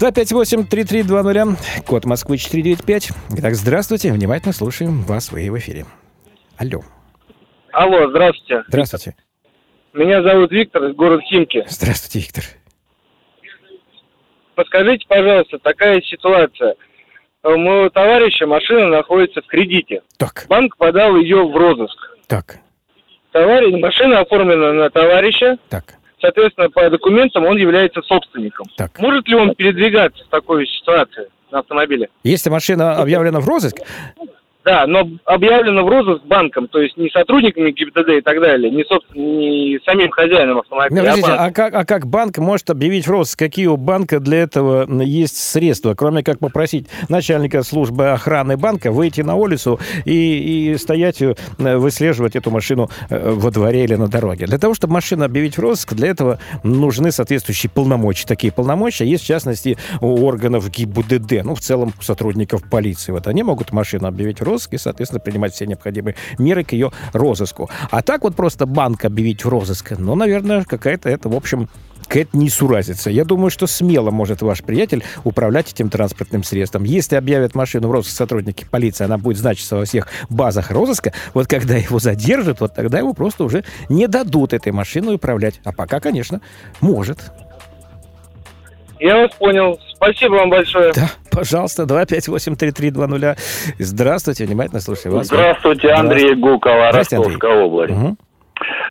258 0.00 0.64
3320, 0.84 1.84
код 1.84 2.04
Москвы 2.04 2.38
495. 2.38 3.10
Итак, 3.38 3.54
здравствуйте, 3.54 4.12
внимательно 4.12 4.52
слушаем 4.52 5.02
вас, 5.02 5.32
вы 5.32 5.50
в 5.50 5.58
эфире. 5.58 5.86
Алло. 6.56 6.82
Алло, 7.72 8.08
здравствуйте. 8.10 8.64
Здравствуйте. 8.68 9.16
Меня 9.92 10.22
зовут 10.22 10.50
Виктор, 10.52 10.92
город 10.92 11.22
Химки. 11.22 11.64
Здравствуйте, 11.68 12.20
Виктор. 12.20 12.44
Подскажите, 14.54 15.06
пожалуйста, 15.08 15.58
такая 15.58 16.00
ситуация. 16.02 16.74
У 17.42 17.56
моего 17.56 17.88
товарища 17.88 18.46
машина 18.46 18.88
находится 18.88 19.40
в 19.42 19.46
кредите. 19.46 20.02
Так. 20.18 20.46
Банк 20.48 20.76
подал 20.76 21.16
ее 21.16 21.46
в 21.46 21.56
розыск. 21.56 21.98
Так. 22.26 22.58
Товарищ, 23.32 23.80
машина 23.80 24.20
оформлена 24.20 24.72
на 24.72 24.90
товарища. 24.90 25.58
Так 25.68 25.99
соответственно, 26.20 26.70
по 26.70 26.88
документам 26.88 27.44
он 27.44 27.56
является 27.56 28.02
собственником. 28.02 28.66
Так. 28.76 28.98
Может 28.98 29.26
ли 29.28 29.34
он 29.34 29.54
передвигаться 29.54 30.24
в 30.24 30.28
такой 30.28 30.66
ситуации 30.66 31.28
на 31.50 31.60
автомобиле? 31.60 32.08
Если 32.22 32.50
машина 32.50 32.96
объявлена 32.96 33.40
в 33.40 33.48
розыск, 33.48 33.78
да, 34.64 34.86
но 34.86 35.08
объявлено 35.24 35.84
в 35.84 35.88
розыск 35.88 36.22
банком, 36.26 36.68
то 36.68 36.80
есть 36.80 36.96
не 36.98 37.08
сотрудниками 37.08 37.70
ГИБДД 37.70 38.08
и 38.18 38.20
так 38.20 38.40
далее, 38.40 38.70
не, 38.70 38.84
собственно, 38.84 39.22
не 39.22 39.80
самим 39.86 40.10
хозяином 40.10 40.58
автомобиля. 40.58 41.00
Ну, 41.00 41.08
подождите, 41.08 41.30
а, 41.30 41.44
а, 41.46 41.50
как, 41.50 41.74
а 41.74 41.84
как 41.86 42.06
банк 42.06 42.36
может 42.38 42.68
объявить 42.68 43.06
в 43.06 43.10
розыск? 43.10 43.38
Какие 43.38 43.66
у 43.66 43.78
банка 43.78 44.20
для 44.20 44.42
этого 44.42 44.86
есть 45.02 45.38
средства, 45.38 45.94
кроме 45.94 46.22
как 46.22 46.40
попросить 46.40 46.88
начальника 47.08 47.62
службы 47.62 48.10
охраны 48.10 48.58
банка 48.58 48.92
выйти 48.92 49.22
на 49.22 49.34
улицу 49.34 49.80
и, 50.04 50.72
и 50.72 50.76
стоять, 50.76 51.22
э, 51.22 51.34
выслеживать 51.56 52.36
эту 52.36 52.50
машину 52.50 52.90
э, 53.08 53.30
во 53.30 53.50
дворе 53.50 53.84
или 53.84 53.94
на 53.94 54.08
дороге? 54.08 54.44
Для 54.44 54.58
того, 54.58 54.74
чтобы 54.74 54.92
машину 54.92 55.24
объявить 55.24 55.56
в 55.56 55.60
розыск, 55.60 55.94
для 55.94 56.08
этого 56.08 56.38
нужны 56.62 57.12
соответствующие 57.12 57.70
полномочия. 57.70 58.26
Такие 58.26 58.52
полномочия 58.52 59.06
есть, 59.06 59.24
в 59.24 59.26
частности, 59.26 59.78
у 60.02 60.26
органов 60.26 60.70
ГИБДД, 60.70 61.44
ну, 61.44 61.54
в 61.54 61.60
целом, 61.60 61.94
сотрудников 62.00 62.68
полиции. 62.68 63.10
Вот 63.10 63.26
они 63.26 63.42
могут 63.42 63.72
машину 63.72 64.06
объявить 64.06 64.40
в 64.40 64.42
розыск 64.42 64.49
и, 64.70 64.78
соответственно, 64.78 65.20
принимать 65.20 65.54
все 65.54 65.66
необходимые 65.66 66.16
меры 66.38 66.64
к 66.64 66.72
ее 66.72 66.92
розыску. 67.12 67.70
А 67.90 68.02
так 68.02 68.22
вот 68.22 68.34
просто 68.36 68.66
банк 68.66 69.04
объявить 69.04 69.44
в 69.44 69.48
розыск, 69.48 69.92
ну, 69.98 70.14
наверное, 70.14 70.64
какая-то 70.64 71.08
это, 71.08 71.28
в 71.28 71.34
общем, 71.34 71.68
какая-то 72.10 72.36
несуразица. 72.36 73.08
Я 73.08 73.24
думаю, 73.24 73.50
что 73.50 73.68
смело 73.68 74.10
может 74.10 74.42
ваш 74.42 74.62
приятель 74.62 75.04
управлять 75.22 75.72
этим 75.72 75.90
транспортным 75.90 76.42
средством. 76.42 76.82
Если 76.82 77.14
объявят 77.14 77.54
машину 77.54 77.86
в 77.86 77.92
розыск 77.92 78.16
сотрудники 78.16 78.66
полиции, 78.68 79.04
она 79.04 79.16
будет 79.16 79.38
значиться 79.38 79.76
во 79.76 79.84
всех 79.84 80.08
базах 80.28 80.72
розыска. 80.72 81.12
Вот 81.34 81.46
когда 81.46 81.76
его 81.76 82.00
задержат, 82.00 82.60
вот 82.60 82.74
тогда 82.74 82.98
ему 82.98 83.14
просто 83.14 83.44
уже 83.44 83.64
не 83.88 84.08
дадут 84.08 84.52
этой 84.52 84.72
машиной 84.72 85.14
управлять. 85.14 85.60
А 85.64 85.72
пока, 85.72 86.00
конечно, 86.00 86.40
может. 86.80 87.30
Я 88.98 89.16
вас 89.16 89.30
понял. 89.38 89.78
Спасибо 89.94 90.34
вам 90.34 90.50
большое. 90.50 90.92
Да, 90.92 91.10
пожалуйста, 91.30 91.84
258-3320. 91.84 93.38
Здравствуйте, 93.78 94.44
внимательно 94.44 94.80
слушаю 94.80 95.14
вас. 95.14 95.26
Здравствуйте, 95.26 95.90
Андрей 95.90 96.34
Гукова, 96.34 96.92
Ростовская 96.92 97.52
область. 97.52 97.92
Угу. 97.94 98.16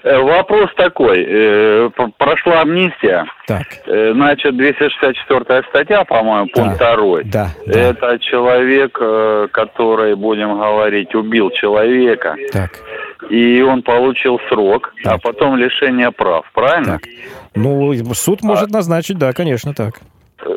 Вопрос 0.03 0.69
такой. 0.77 1.25
Э, 1.27 1.89
прошла 2.17 2.61
амнистия. 2.61 3.25
Так. 3.47 3.67
Э, 3.85 4.13
значит, 4.13 4.55
264 4.55 5.63
статья, 5.69 6.05
по-моему, 6.05 6.47
пункт 6.53 6.79
да. 6.79 6.95
2. 6.95 7.19
Да, 7.25 7.49
да. 7.65 7.79
Это 7.79 8.17
человек, 8.19 8.93
который, 9.51 10.15
будем 10.15 10.57
говорить, 10.57 11.13
убил 11.13 11.49
человека. 11.51 12.35
Так. 12.51 12.71
И 13.29 13.61
он 13.61 13.83
получил 13.83 14.39
срок, 14.49 14.93
а 15.03 15.09
так. 15.09 15.13
а 15.15 15.17
потом 15.19 15.57
лишение 15.57 16.11
прав, 16.11 16.45
правильно? 16.53 16.99
Так. 16.99 17.01
Ну, 17.55 17.93
суд 18.13 18.41
может 18.41 18.69
а... 18.69 18.73
назначить, 18.73 19.17
да, 19.17 19.33
конечно, 19.33 19.73
так. 19.73 19.99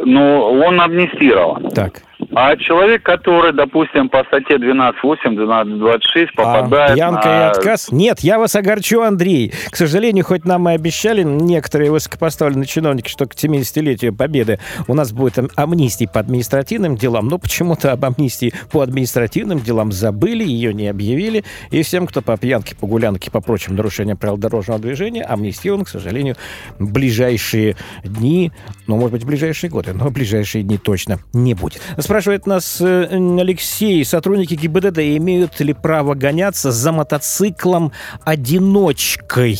Ну, 0.04 0.62
он 0.64 0.80
амнистирован. 0.80 1.70
Так. 1.70 2.02
А 2.34 2.56
человек, 2.56 3.02
который, 3.02 3.52
допустим, 3.52 4.08
по 4.08 4.24
статье 4.24 4.56
12.8, 4.56 5.18
12.26 5.24 6.28
попадает 6.34 6.92
а, 6.92 6.94
пьянка 6.94 7.28
на... 7.28 7.40
и 7.40 7.50
отказ? 7.50 7.92
Нет, 7.92 8.20
я 8.20 8.38
вас 8.38 8.56
огорчу, 8.56 9.02
Андрей. 9.02 9.52
К 9.70 9.76
сожалению, 9.76 10.24
хоть 10.24 10.46
нам 10.46 10.66
и 10.68 10.72
обещали 10.72 11.22
некоторые 11.22 11.90
высокопоставленные 11.90 12.66
чиновники, 12.66 13.08
что 13.08 13.26
к 13.26 13.34
70-летию 13.34 14.14
Победы 14.14 14.58
у 14.88 14.94
нас 14.94 15.12
будет 15.12 15.38
амнистия 15.56 16.08
по 16.08 16.20
административным 16.20 16.96
делам, 16.96 17.28
но 17.28 17.38
почему-то 17.38 17.92
об 17.92 18.04
амнистии 18.04 18.54
по 18.70 18.80
административным 18.80 19.60
делам 19.60 19.92
забыли, 19.92 20.44
ее 20.44 20.72
не 20.72 20.88
объявили, 20.88 21.44
и 21.70 21.82
всем, 21.82 22.06
кто 22.06 22.22
по 22.22 22.38
пьянке, 22.38 22.74
по 22.74 22.86
гулянке, 22.86 23.30
по 23.30 23.40
прочим 23.40 23.76
нарушениям 23.76 24.16
правил 24.16 24.38
дорожного 24.38 24.80
движения, 24.80 25.22
амнистирован, 25.22 25.84
к 25.84 25.88
сожалению, 25.88 26.36
в 26.78 26.92
ближайшие 26.92 27.76
дни, 28.04 28.52
ну, 28.86 28.96
может 28.96 29.12
быть, 29.12 29.24
в 29.24 29.26
ближайшие 29.26 29.68
годы, 29.68 29.92
но 29.92 30.06
в 30.06 30.12
ближайшие 30.12 30.64
дни 30.64 30.78
точно 30.78 31.18
не 31.34 31.54
будет. 31.54 31.80
Спрашиваю 31.98 32.21
Спрашивает 32.22 32.46
нас 32.46 32.80
э, 32.80 33.08
Алексей, 33.40 34.04
сотрудники 34.04 34.54
ГИБДД 34.54 34.98
имеют 35.16 35.58
ли 35.58 35.72
право 35.72 36.14
гоняться 36.14 36.70
за 36.70 36.92
мотоциклом 36.92 37.90
одиночкой? 38.22 39.58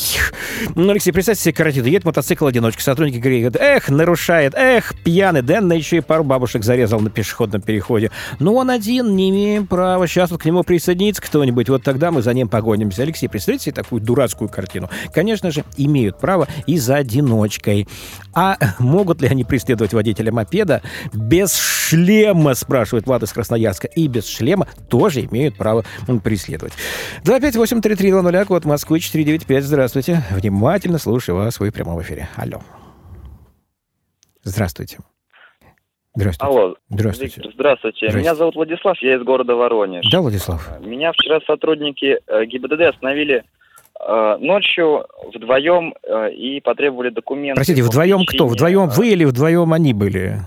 Ну, 0.77 0.89
Алексей, 0.91 1.11
представьте 1.11 1.43
себе 1.43 1.55
картину. 1.55 1.87
Едет 1.87 2.05
мотоцикл 2.05 2.47
одиночка, 2.47 2.81
сотрудники 2.81 3.17
говорят, 3.17 3.57
эх, 3.57 3.89
нарушает, 3.89 4.55
эх, 4.55 4.95
пьяный, 5.03 5.43
Дэн, 5.43 5.73
еще 5.73 5.97
и 5.97 6.01
пару 6.03 6.23
бабушек 6.23 6.63
зарезал 6.63 7.01
на 7.01 7.11
пешеходном 7.11 7.63
переходе. 7.63 8.13
Ну, 8.39 8.55
он 8.55 8.71
один, 8.71 9.17
не 9.17 9.31
имеем 9.31 9.67
права. 9.67 10.07
Сейчас 10.07 10.31
вот 10.31 10.43
к 10.43 10.45
нему 10.45 10.63
присоединится 10.63 11.21
кто-нибудь, 11.21 11.69
вот 11.69 11.83
тогда 11.83 12.13
мы 12.13 12.23
за 12.23 12.33
ним 12.33 12.49
погонимся. 12.49 13.03
Алексей, 13.03 13.27
представьте 13.27 13.65
себе 13.65 13.75
такую 13.75 14.01
дурацкую 14.01 14.49
картину. 14.49 14.89
Конечно 15.13 15.51
же, 15.51 15.65
имеют 15.77 16.21
право 16.21 16.47
и 16.69 16.79
за 16.79 16.95
одиночкой. 16.99 17.89
А 18.35 18.57
могут 18.79 19.21
ли 19.21 19.27
они 19.27 19.43
преследовать 19.43 19.93
водителя 19.93 20.31
мопеда 20.31 20.81
без 21.13 21.57
шлема? 21.57 22.52
Спрашивает 22.55 23.07
Влад 23.07 23.23
из 23.23 23.33
Красноярска, 23.33 23.89
и 23.89 24.09
без 24.09 24.27
шлема 24.27 24.67
тоже 24.89 25.25
имеют 25.25 25.57
право 25.57 25.85
преследовать. 26.23 26.73
258-3320, 27.25 28.45
код 28.47 28.65
Москвы 28.65 29.01
495. 29.01 29.65
Здравствуйте. 29.65 30.23
Внимательно 30.31 30.99
слушаю 30.99 31.37
вас, 31.37 31.61
вы 31.61 31.71
в 31.71 31.75
прямом 31.75 32.01
эфире. 32.03 32.29
Алло. 32.37 32.61
Здравствуйте. 34.45 34.99
Здравствуйте. 36.15 36.55
Алло. 36.55 36.75
Здравствуйте. 36.91 37.37
Виктор, 37.37 37.53
здравствуйте. 37.55 37.97
здравствуйте. 37.99 38.19
Меня 38.19 38.35
зовут 38.35 38.55
Владислав, 38.55 38.99
я 39.01 39.17
из 39.17 39.23
города 39.23 39.55
Воронеж. 39.55 40.05
Да, 40.11 40.21
Владислав. 40.21 40.81
Меня 40.81 41.13
вчера 41.13 41.41
сотрудники 41.47 42.19
э, 42.27 42.45
ГИБДД 42.45 42.83
остановили 42.83 43.45
э, 43.99 44.37
ночью 44.39 45.07
вдвоем 45.35 45.95
э, 46.03 46.33
и 46.33 46.61
потребовали 46.61 47.09
документы. 47.09 47.57
Простите, 47.57 47.83
вдвоем 47.83 48.27
кто? 48.27 48.47
Вдвоем 48.47 48.89
вы 48.89 49.09
или 49.09 49.25
вдвоем 49.25 49.73
они 49.73 49.95
были? 49.95 50.41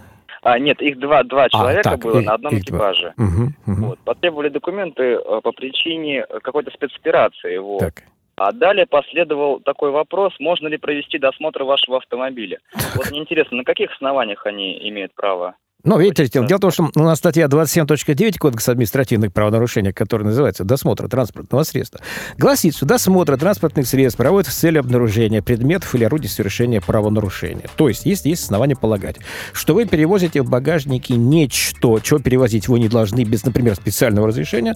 А, 0.45 0.59
нет, 0.59 0.79
их 0.79 0.99
два, 0.99 1.23
два 1.23 1.45
а, 1.45 1.49
человека 1.49 1.89
а, 1.89 1.91
так, 1.93 2.01
было 2.01 2.19
их, 2.19 2.27
на 2.27 2.33
одном 2.35 2.55
экипаже. 2.55 3.15
Угу, 3.17 3.43
угу. 3.65 3.87
Вот, 3.87 3.99
потребовали 4.01 4.49
документы 4.49 5.03
э, 5.03 5.41
по 5.41 5.51
причине 5.51 6.23
какой-то 6.43 6.69
спецоперации. 6.69 7.57
Вот. 7.57 7.79
Так. 7.79 8.03
А 8.35 8.51
далее 8.51 8.85
последовал 8.85 9.59
такой 9.59 9.89
вопрос, 9.89 10.33
можно 10.39 10.67
ли 10.67 10.77
провести 10.77 11.17
досмотр 11.17 11.63
вашего 11.63 11.97
автомобиля. 11.97 12.59
Вот 12.95 13.09
мне 13.09 13.21
интересно, 13.21 13.57
на 13.57 13.63
каких 13.63 13.91
основаниях 13.93 14.45
они 14.45 14.87
имеют 14.89 15.15
право? 15.15 15.55
Ну, 15.85 15.99
видите, 15.99 16.27
дело 16.27 16.57
в 16.57 16.61
том, 16.61 16.71
что 16.71 16.89
у 16.95 17.03
нас 17.03 17.19
статья 17.19 17.45
27.9 17.45 18.39
Кодекса 18.39 18.71
административных 18.71 19.31
правонарушений, 19.31 19.93
которая 19.93 20.25
называется 20.25 20.63
«Досмотр 20.63 21.07
транспортного 21.07 21.61
средства», 21.61 22.01
гласит, 22.39 22.75
что 22.75 22.87
досмотр 22.87 23.37
транспортных 23.37 23.85
средств 23.85 24.17
проводится 24.17 24.51
с 24.51 24.57
целью 24.57 24.79
обнаружения 24.79 25.43
предметов 25.43 25.93
или 25.93 26.03
орудий 26.03 26.27
совершения 26.27 26.81
правонарушения. 26.81 27.65
То 27.75 27.87
есть, 27.87 28.03
есть, 28.07 28.25
есть 28.25 28.45
основания 28.45 28.75
полагать, 28.75 29.17
что 29.53 29.75
вы 29.75 29.85
перевозите 29.85 30.41
в 30.41 30.49
багажнике 30.49 31.17
нечто, 31.17 31.99
что 32.03 32.17
перевозить 32.17 32.67
вы 32.67 32.79
не 32.79 32.87
должны 32.87 33.23
без, 33.23 33.45
например, 33.45 33.75
специального 33.75 34.29
разрешения, 34.29 34.75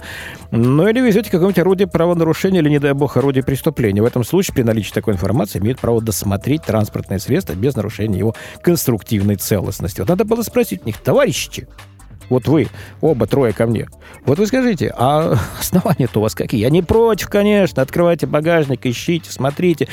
ну 0.52 0.88
или 0.88 1.02
везете 1.02 1.32
какое-нибудь 1.32 1.58
орудие 1.58 1.88
правонарушения 1.88 2.62
или, 2.62 2.70
не 2.70 2.78
дай 2.78 2.94
бог, 2.94 3.18
орудие 3.18 3.44
преступления. 3.44 4.04
В 4.04 4.06
этом 4.06 4.24
случае 4.24 4.54
при 4.54 4.62
наличии 4.62 4.94
такой 4.94 5.16
информации 5.16 5.58
имеют 5.58 5.80
право 5.80 6.04
досмотреть 6.04 6.62
транспортное 6.66 7.18
средство 7.18 7.54
без 7.54 7.76
нарушения 7.76 8.20
его 8.20 8.36
конструктивной 8.62 9.38
целостности. 9.38 10.02
Вот 10.02 10.10
надо 10.10 10.24
было 10.24 10.44
спросить 10.44 10.84
у 10.84 10.86
них, 10.86 10.99
товарищи, 11.04 11.68
вот 12.30 12.48
вы, 12.48 12.68
оба 13.02 13.26
трое 13.26 13.54
ко 13.54 13.66
мне. 13.66 13.88
Вот 14.26 14.38
вы 14.38 14.46
скажите, 14.46 14.94
а 14.96 15.36
основания-то 15.60 16.20
у 16.20 16.22
вас 16.22 16.36
какие? 16.36 16.62
Я 16.62 16.70
не 16.70 16.84
против, 16.84 17.28
конечно. 17.28 17.82
Открывайте 17.82 18.28
багажник, 18.28 18.86
ищите, 18.86 19.32
смотрите, 19.32 19.88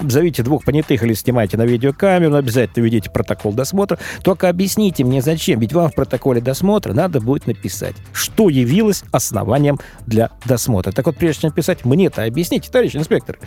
зовите 0.00 0.42
двух 0.42 0.64
понятых 0.64 1.02
или 1.02 1.14
снимайте 1.14 1.56
на 1.56 1.66
видеокамеру, 1.66 2.34
обязательно 2.34 2.84
ведите 2.84 3.10
протокол 3.10 3.52
досмотра. 3.52 3.98
Только 4.22 4.48
объясните 4.48 5.04
мне, 5.04 5.20
зачем. 5.20 5.58
Ведь 5.60 5.72
вам 5.72 5.90
в 5.90 5.94
протоколе 5.94 6.40
досмотра 6.40 6.92
надо 6.92 7.20
будет 7.20 7.46
написать, 7.46 7.96
что 8.12 8.48
явилось 8.48 9.02
основанием 9.10 9.78
для 10.06 10.30
досмотра. 10.44 10.92
Так 10.92 11.06
вот, 11.06 11.16
прежде 11.16 11.42
чем 11.42 11.50
написать, 11.50 11.84
мне-то 11.84 12.24
объясните, 12.24 12.70
товарищ 12.70 12.94
инспектор. 12.94 13.38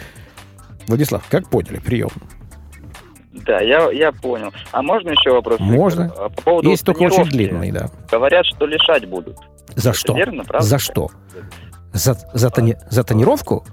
Владислав, 0.87 1.23
как 1.29 1.49
поняли 1.49 1.79
прием? 1.79 2.09
Да, 3.33 3.59
я, 3.61 3.91
я 3.91 4.11
понял. 4.11 4.53
А 4.71 4.81
можно 4.81 5.09
еще 5.09 5.31
вопрос? 5.31 5.59
Можно. 5.59 6.09
По 6.09 6.29
поводу 6.29 6.69
Есть 6.69 6.85
только 6.85 7.03
очень 7.03 7.25
длинный, 7.25 7.71
да. 7.71 7.89
Говорят, 8.11 8.45
что 8.45 8.65
лишать 8.65 9.07
будут. 9.07 9.37
За 9.75 9.89
Это 9.89 9.97
что? 9.97 10.13
Верно, 10.15 10.43
правда? 10.43 10.67
За 10.67 10.77
что? 10.77 11.09
За, 11.93 12.15
за, 12.33 12.49
тони... 12.49 12.77
за 12.89 13.03
тонировку? 13.03 13.65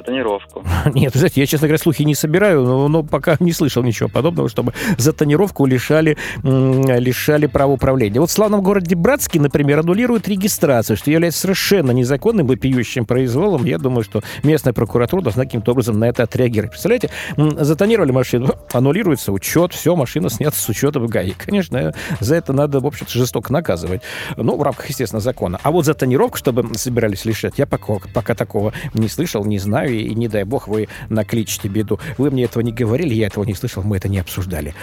За 0.00 0.02
тонировку. 0.02 0.64
Нет, 0.94 1.14
знаете, 1.14 1.40
я, 1.40 1.46
честно 1.46 1.68
говоря, 1.68 1.78
слухи 1.82 2.02
не 2.02 2.14
собираю, 2.14 2.62
но, 2.62 2.88
но 2.88 3.02
пока 3.02 3.36
не 3.40 3.52
слышал 3.52 3.82
ничего 3.82 4.08
подобного, 4.08 4.48
чтобы 4.48 4.72
за 4.96 5.12
тонировку 5.12 5.66
лишали, 5.66 6.16
лишали 6.42 7.46
права 7.46 7.72
управления. 7.72 8.20
Вот 8.20 8.30
в 8.30 8.32
славном 8.32 8.62
городе 8.62 8.96
Братске, 8.96 9.40
например, 9.40 9.80
аннулируют 9.80 10.28
регистрацию, 10.28 10.96
что 10.96 11.10
является 11.10 11.40
совершенно 11.40 11.90
незаконным 11.90 12.46
вопиющим 12.46 13.04
произволом. 13.04 13.64
Я 13.64 13.78
думаю, 13.78 14.04
что 14.04 14.22
местная 14.42 14.72
прокуратура 14.72 15.22
должна 15.22 15.44
каким-то 15.44 15.72
образом 15.72 15.98
на 15.98 16.08
это 16.08 16.22
отреагировать. 16.22 16.72
Представляете, 16.72 17.10
затонировали 17.36 18.12
машину, 18.12 18.54
аннулируется 18.72 19.32
учет, 19.32 19.72
все, 19.74 19.94
машина 19.94 20.30
снята 20.30 20.56
с 20.56 20.68
учета 20.68 21.00
в 21.00 21.08
ГАИ. 21.08 21.32
Конечно, 21.32 21.92
за 22.20 22.34
это 22.34 22.52
надо, 22.52 22.80
в 22.80 22.86
общем-то, 22.86 23.12
жестоко 23.12 23.52
наказывать. 23.52 24.02
Ну, 24.36 24.56
в 24.56 24.62
рамках, 24.62 24.88
естественно, 24.88 25.20
закона. 25.20 25.60
А 25.62 25.70
вот 25.70 25.84
за 25.84 25.94
тонировку, 25.94 26.38
чтобы 26.38 26.74
собирались 26.74 27.24
лишать, 27.24 27.54
я 27.58 27.66
пока, 27.66 27.94
пока 28.14 28.34
такого 28.34 28.72
не 28.94 29.08
слышал, 29.08 29.44
не 29.44 29.58
знаю 29.58 29.89
знаю, 29.90 30.06
и 30.06 30.14
не 30.14 30.28
дай 30.28 30.44
бог 30.44 30.68
вы 30.68 30.88
накличите 31.08 31.68
беду. 31.68 31.98
Вы 32.18 32.30
мне 32.30 32.44
этого 32.44 32.62
не 32.62 32.72
говорили, 32.72 33.14
я 33.14 33.26
этого 33.26 33.44
не 33.44 33.54
слышал, 33.54 33.82
мы 33.82 33.96
это 33.96 34.08
не 34.08 34.18
обсуждали. 34.18 34.74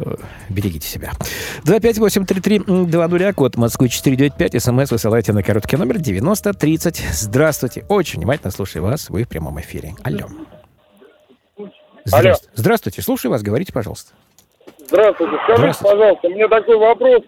Э, 0.00 0.16
берегите 0.48 0.86
себя. 0.86 1.12
258-33-20, 1.64 3.32
код 3.32 3.56
Москвы 3.56 3.88
495, 3.88 4.62
смс 4.62 4.90
высылайте 4.90 5.32
на 5.32 5.42
короткий 5.42 5.76
номер 5.76 5.98
9030. 5.98 6.96
Здравствуйте. 7.12 7.84
Очень 7.88 8.20
внимательно 8.20 8.50
слушаю 8.50 8.82
вас, 8.84 9.10
вы 9.10 9.24
в 9.24 9.28
прямом 9.28 9.60
эфире. 9.60 9.94
Алло. 10.02 10.28
Здравствуйте. 12.06 12.28
Алло. 12.28 12.34
Здравствуйте, 12.54 13.02
слушаю 13.02 13.32
вас, 13.32 13.42
говорите, 13.42 13.72
пожалуйста. 13.72 14.12
Здравствуйте, 14.86 15.32
скажите, 15.44 15.56
Здравствуйте. 15.56 15.96
пожалуйста, 15.96 16.26
у 16.26 16.30
меня 16.30 16.48
такой 16.48 16.76
вопрос. 16.76 17.22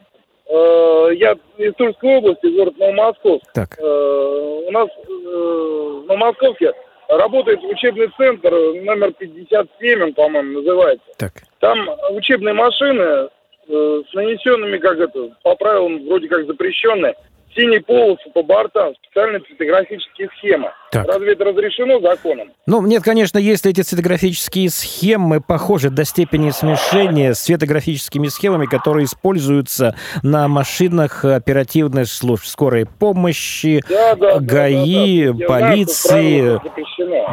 Э, 0.48 1.08
я 1.14 1.32
из 1.56 1.74
Тульской 1.74 2.18
области, 2.18 2.46
город 2.54 2.76
Новомосковск. 2.78 3.52
Так. 3.54 3.78
Э, 3.78 3.82
у 3.82 4.70
нас 4.70 4.88
в 5.06 6.06
Новомосковске 6.06 6.72
работает 7.08 7.62
учебный 7.62 8.10
центр 8.16 8.50
номер 8.50 9.12
57, 9.12 10.02
он, 10.02 10.14
по-моему, 10.14 10.60
называется. 10.60 11.06
Так. 11.18 11.32
Там 11.60 11.88
учебные 12.10 12.54
машины 12.54 13.28
э, 13.68 14.02
с 14.10 14.14
нанесенными, 14.14 14.78
как 14.78 14.98
это, 14.98 15.30
по 15.42 15.54
правилам 15.56 16.06
вроде 16.06 16.28
как 16.28 16.46
запрещенные, 16.46 17.14
синие 17.54 17.80
полосы 17.80 18.30
по 18.32 18.42
бортам, 18.42 18.94
специальные 18.96 19.40
цветографические 19.40 20.28
схемы. 20.36 20.72
Так. 20.96 21.06
Разве 21.14 21.32
это 21.32 21.44
разрешено 21.44 22.00
законом? 22.00 22.52
Ну, 22.66 22.86
нет, 22.86 23.02
конечно, 23.02 23.38
если 23.38 23.70
эти 23.70 23.82
цветографические 23.82 24.70
схемы 24.70 25.40
похожи 25.40 25.90
до 25.90 26.04
степени 26.04 26.50
смешения 26.50 27.34
с 27.34 27.40
цветографическими 27.40 28.28
схемами, 28.28 28.66
которые 28.66 29.04
используются 29.04 29.94
на 30.22 30.48
машинах 30.48 31.24
оперативной 31.24 32.06
служб 32.06 32.44
скорой 32.44 32.86
помощи, 32.86 33.82
да, 33.88 34.14
да, 34.14 34.38
ГАИ, 34.40 35.26
да, 35.26 35.32
да, 35.32 35.38
да. 35.38 35.46
полиции. 35.46 36.40
Знаю, 36.40 36.62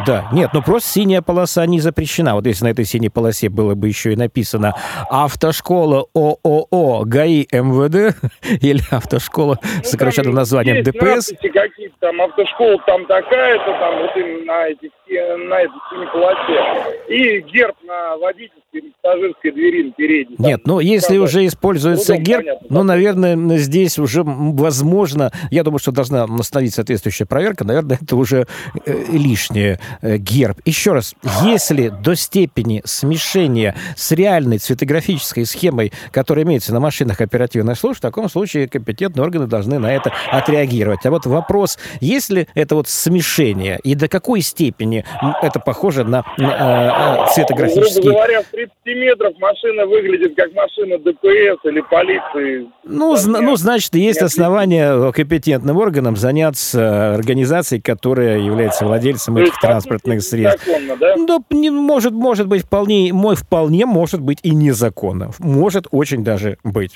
да, 0.06 0.28
нет, 0.34 0.50
ну 0.54 0.62
просто 0.62 0.90
синяя 0.90 1.22
полоса 1.22 1.66
не 1.66 1.80
запрещена. 1.80 2.36
Вот 2.36 2.46
если 2.46 2.66
на 2.66 2.70
этой 2.70 2.86
синей 2.86 3.10
полосе 3.10 3.50
было 3.50 3.76
бы 3.76 3.88
еще 3.88 4.14
и 4.14 4.16
написано 4.16 4.74
«Автошкола 5.10 6.06
ООО 6.14 7.04
ГАИ 7.06 7.48
МВД» 7.52 8.18
или 8.62 8.82
«Автошкола» 8.92 9.60
ну, 9.64 9.98
площадным 9.98 10.36
названием 10.36 10.78
есть 10.78 10.92
ДПС. 10.92 11.32
какие-то 11.54 11.96
там 12.00 12.22
автошколы 12.22 12.80
там 12.86 13.06
такая-то, 13.54 13.80
там 13.80 13.98
вот 14.00 14.16
именно 14.16 14.46
на, 14.46 14.68
этих, 14.68 14.92
на 15.08 15.62
этой 15.62 16.08
полосе. 16.12 17.06
И 17.08 17.40
герб 17.42 17.76
на 17.84 18.18
водительской 18.18 18.63
или 18.63 18.63
пассажирской 18.82 19.52
двери 19.52 19.92
передней. 19.92 20.36
Нет, 20.40 20.62
ну 20.66 20.80
если 20.80 21.18
правда, 21.18 21.24
уже 21.24 21.46
используется 21.46 22.18
герб, 22.18 22.46
понятно, 22.46 22.68
ну, 22.70 22.84
наверное, 22.84 23.58
здесь 23.58 24.00
уже 24.00 24.24
возможно, 24.24 25.32
я 25.52 25.64
думаю, 25.64 25.80
что 25.80 25.92
должна 25.92 26.24
остановить 26.24 26.74
соответствующая 26.74 27.26
проверка, 27.26 27.66
наверное, 27.66 27.98
это 28.02 28.16
уже 28.16 28.48
э, 28.86 29.04
лишнее. 29.12 29.80
Э, 30.02 30.18
герб. 30.18 30.60
Еще 30.66 30.94
раз, 30.94 31.16
если 31.44 31.90
до 31.90 32.16
степени 32.16 32.82
смешения 32.86 33.76
с 33.96 34.12
реальной 34.12 34.58
цветографической 34.58 35.46
схемой, 35.46 35.92
которая 36.12 36.46
имеется 36.46 36.74
на 36.74 36.80
машинах 36.80 37.22
оперативных 37.22 37.78
служб, 37.78 38.00
в 38.00 38.02
таком 38.02 38.30
случае 38.30 38.68
компетентные 38.68 39.24
органы 39.24 39.48
должны 39.48 39.80
на 39.80 39.94
это 39.94 40.12
отреагировать. 40.32 41.06
А 41.06 41.12
вот 41.12 41.26
вопрос, 41.26 41.78
если 42.00 42.48
это 42.54 42.76
вот 42.76 42.88
смешение, 42.88 43.80
и 43.84 43.96
до 43.96 44.08
какой 44.08 44.42
степени 44.42 45.06
это 45.42 45.60
похоже 45.60 46.04
на, 46.04 46.24
на 46.38 47.28
э, 47.28 47.34
цветографический... 47.34 48.02
Грубо 48.02 48.18
говоря, 48.18 48.42
в 48.42 48.63
30 48.86 48.98
метров 48.98 49.34
машина 49.40 49.86
выглядит 49.86 50.36
как 50.36 50.54
машина 50.54 50.98
ДПС 51.00 51.66
или 51.66 51.82
полиции. 51.82 52.70
Ну, 52.84 53.16
зна- 53.16 53.42
ну 53.42 53.56
значит, 53.56 53.96
есть 53.96 54.22
основания 54.22 55.12
компетентным 55.12 55.78
органам 55.78 56.16
заняться 56.16 57.16
организацией, 57.16 57.82
которая 57.82 58.40
является 58.40 58.86
владельцем 58.86 59.38
этих 59.38 59.60
транспортных 59.60 60.22
средств. 60.22 60.66
Законно, 60.66 60.96
да? 60.98 61.16
Да, 61.28 61.38
не, 61.50 61.70
может, 61.70 62.14
может 62.14 62.48
быть 62.48 62.64
вполне, 62.64 63.12
мой 63.14 63.36
вполне 63.36 63.86
может 63.86 64.22
быть 64.22 64.40
и 64.44 64.52
незаконно. 64.52 65.32
Может 65.40 65.88
очень 65.92 66.24
даже 66.24 66.58
быть. 66.64 66.96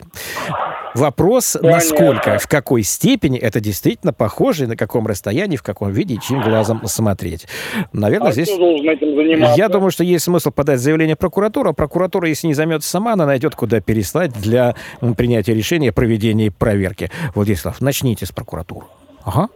Вопрос, 0.96 1.54
Понятно. 1.62 1.78
насколько, 1.78 2.40
в 2.40 2.48
какой 2.48 2.82
степени 2.82 3.38
это 3.38 3.60
действительно 3.60 4.14
похоже, 4.14 4.66
на 4.66 4.76
каком 4.76 5.06
расстоянии, 5.06 5.56
в 5.56 5.62
каком 5.62 5.92
виде 5.92 6.16
и 6.16 6.20
чьим 6.20 6.42
глазом 6.42 6.82
смотреть. 6.86 7.46
Наверное, 7.94 8.30
а 8.30 8.32
здесь... 8.32 8.50
Я 8.50 9.70
думаю, 9.70 9.92
что 9.92 10.04
есть 10.04 10.26
смысл 10.26 10.50
подать 10.50 10.80
заявление 10.80 11.16
в 11.16 11.20
прокуратуру. 11.58 11.70
А 11.70 11.74
прокуратура, 11.74 12.28
если 12.28 12.48
не 12.48 12.54
займется 12.54 12.90
сама, 12.90 13.14
она 13.14 13.26
найдет, 13.26 13.56
куда 13.56 13.80
переслать 13.80 14.34
для 14.34 14.76
принятия 15.16 15.54
решения 15.54 15.90
о 15.90 15.94
проведении 15.94 16.50
проверки. 16.50 17.10
Владислав, 17.36 17.82
начните 17.82 18.26
с 18.26 18.32
прокуратуры. 18.32 18.86
Ага. 19.24 19.50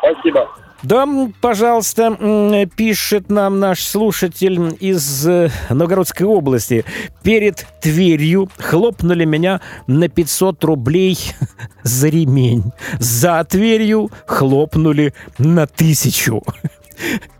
Спасибо. 0.00 0.48
Да, 0.84 1.08
пожалуйста, 1.40 2.66
пишет 2.76 3.30
нам 3.30 3.58
наш 3.58 3.82
слушатель 3.82 4.76
из 4.78 5.26
э, 5.26 5.50
Новгородской 5.70 6.24
области. 6.24 6.84
Перед 7.24 7.66
Тверью 7.80 8.48
хлопнули 8.58 9.24
меня 9.24 9.60
на 9.88 10.08
500 10.08 10.62
рублей 10.64 11.18
за 11.82 12.08
ремень. 12.08 12.62
За 13.00 13.42
Тверью 13.42 14.10
хлопнули 14.26 15.14
на 15.38 15.66
тысячу. 15.66 16.44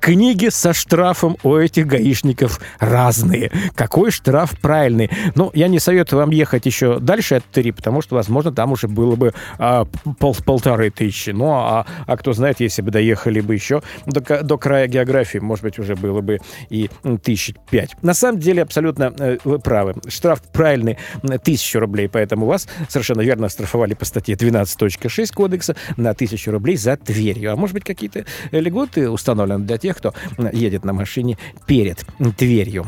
Книги 0.00 0.48
со 0.48 0.72
штрафом 0.72 1.36
у 1.42 1.56
этих 1.56 1.86
гаишников 1.86 2.60
разные. 2.78 3.50
Какой 3.74 4.10
штраф 4.10 4.58
правильный? 4.60 5.10
Ну, 5.34 5.50
я 5.54 5.68
не 5.68 5.78
советую 5.78 6.20
вам 6.20 6.30
ехать 6.30 6.66
еще 6.66 6.98
дальше 6.98 7.36
от 7.36 7.44
Твери, 7.44 7.72
потому 7.72 8.00
что, 8.02 8.14
возможно, 8.14 8.52
там 8.52 8.72
уже 8.72 8.88
было 8.88 9.16
бы 9.16 9.34
а, 9.58 9.86
пол, 10.18 10.36
полторы 10.44 10.90
тысячи. 10.90 11.30
Ну, 11.30 11.52
а, 11.52 11.86
а 12.06 12.16
кто 12.16 12.32
знает, 12.32 12.60
если 12.60 12.82
бы 12.82 12.90
доехали 12.90 13.40
бы 13.40 13.54
еще 13.54 13.82
до, 14.06 14.42
до 14.42 14.58
края 14.58 14.86
географии, 14.86 15.38
может 15.38 15.64
быть, 15.64 15.78
уже 15.78 15.96
было 15.96 16.20
бы 16.20 16.38
и 16.70 16.88
тысяч 17.22 17.54
пять. 17.70 17.90
На 18.02 18.14
самом 18.14 18.38
деле, 18.38 18.62
абсолютно 18.62 19.12
э, 19.18 19.38
вы 19.44 19.58
правы. 19.58 19.94
Штраф 20.08 20.42
правильный 20.52 20.98
тысячу 21.42 21.80
рублей, 21.80 22.08
поэтому 22.08 22.46
вас 22.46 22.68
совершенно 22.88 23.20
верно 23.20 23.48
штрафовали 23.48 23.94
по 23.94 24.04
статье 24.04 24.36
12.6 24.36 25.34
кодекса 25.34 25.76
на 25.96 26.14
тысячу 26.14 26.50
рублей 26.50 26.76
за 26.76 26.96
Тверью. 26.96 27.52
А 27.52 27.56
может 27.56 27.74
быть, 27.74 27.84
какие-то 27.84 28.24
льготы 28.52 29.10
установлены 29.10 29.47
установлен 29.48 29.66
для 29.66 29.78
тех, 29.78 29.96
кто 29.96 30.14
едет 30.52 30.84
на 30.84 30.92
машине 30.92 31.38
перед 31.66 32.04
Тверью. 32.36 32.86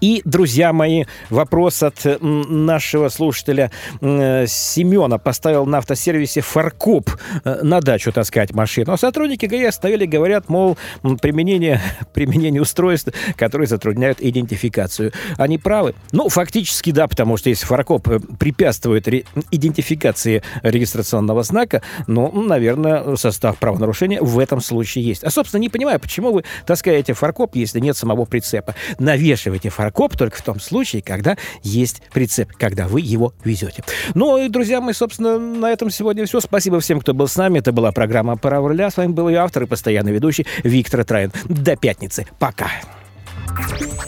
И, 0.00 0.22
друзья 0.24 0.72
мои, 0.72 1.04
вопрос 1.28 1.82
от 1.82 2.06
нашего 2.20 3.08
слушателя 3.10 3.70
Семена. 4.00 5.18
Поставил 5.18 5.66
на 5.66 5.78
автосервисе 5.78 6.40
фаркоп 6.40 7.10
э, 7.44 7.60
на 7.62 7.80
дачу 7.80 8.10
таскать 8.10 8.52
машину. 8.52 8.92
А 8.92 8.96
сотрудники 8.96 9.44
ГАИ 9.44 9.64
оставили, 9.64 10.06
говорят, 10.06 10.48
мол, 10.48 10.78
применение, 11.20 11.82
применение 12.14 12.62
устройств, 12.62 13.12
которые 13.36 13.68
затрудняют 13.68 14.18
идентификацию. 14.20 15.12
Они 15.36 15.58
правы? 15.58 15.94
Ну, 16.12 16.28
фактически 16.30 16.92
да, 16.92 17.06
потому 17.06 17.36
что 17.36 17.50
если 17.50 17.66
фаркоп 17.66 18.08
препятствует 18.38 19.06
ре- 19.06 19.24
идентификации 19.50 20.42
регистрационного 20.62 21.42
знака, 21.42 21.82
ну, 22.06 22.30
наверное, 22.32 23.16
состав 23.16 23.58
правонарушения 23.58 24.22
в 24.22 24.38
этом 24.38 24.62
случае 24.62 25.04
есть. 25.04 25.24
А, 25.24 25.30
собственно, 25.30 25.60
не 25.60 25.68
понимаю, 25.68 26.00
почему 26.00 26.32
вы 26.32 26.44
таскаете 26.64 27.12
фаркоп, 27.12 27.54
если 27.56 27.80
нет 27.80 27.96
самого 27.96 28.24
прицепа. 28.24 28.74
Навешивайте 28.98 29.68
фаркоп 29.68 29.89
фаркоп 29.90 30.16
только 30.16 30.36
в 30.38 30.42
том 30.42 30.60
случае, 30.60 31.02
когда 31.02 31.36
есть 31.62 32.02
прицеп, 32.12 32.52
когда 32.56 32.86
вы 32.86 33.00
его 33.00 33.32
везете. 33.44 33.82
Ну 34.14 34.38
и, 34.38 34.48
друзья 34.48 34.80
мои, 34.80 34.94
собственно, 34.94 35.38
на 35.38 35.70
этом 35.70 35.90
сегодня 35.90 36.26
все. 36.26 36.40
Спасибо 36.40 36.80
всем, 36.80 37.00
кто 37.00 37.12
был 37.12 37.28
с 37.28 37.36
нами. 37.36 37.58
Это 37.58 37.72
была 37.72 37.92
программа 37.92 38.36
«Пора 38.36 38.58
руля». 38.58 38.90
С 38.90 38.96
вами 38.96 39.12
был 39.12 39.28
ее 39.28 39.38
автор 39.38 39.64
и 39.64 39.66
постоянный 39.66 40.12
ведущий 40.12 40.46
Виктор 40.62 41.04
Траин. 41.04 41.32
До 41.48 41.76
пятницы. 41.76 42.26
Пока. 42.38 42.70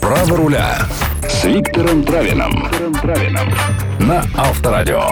«Право 0.00 0.36
руля» 0.36 0.78
с 1.28 1.44
Виктором 1.44 2.04
Травином 2.04 2.68
на 3.98 4.24
Авторадио. 4.36 5.10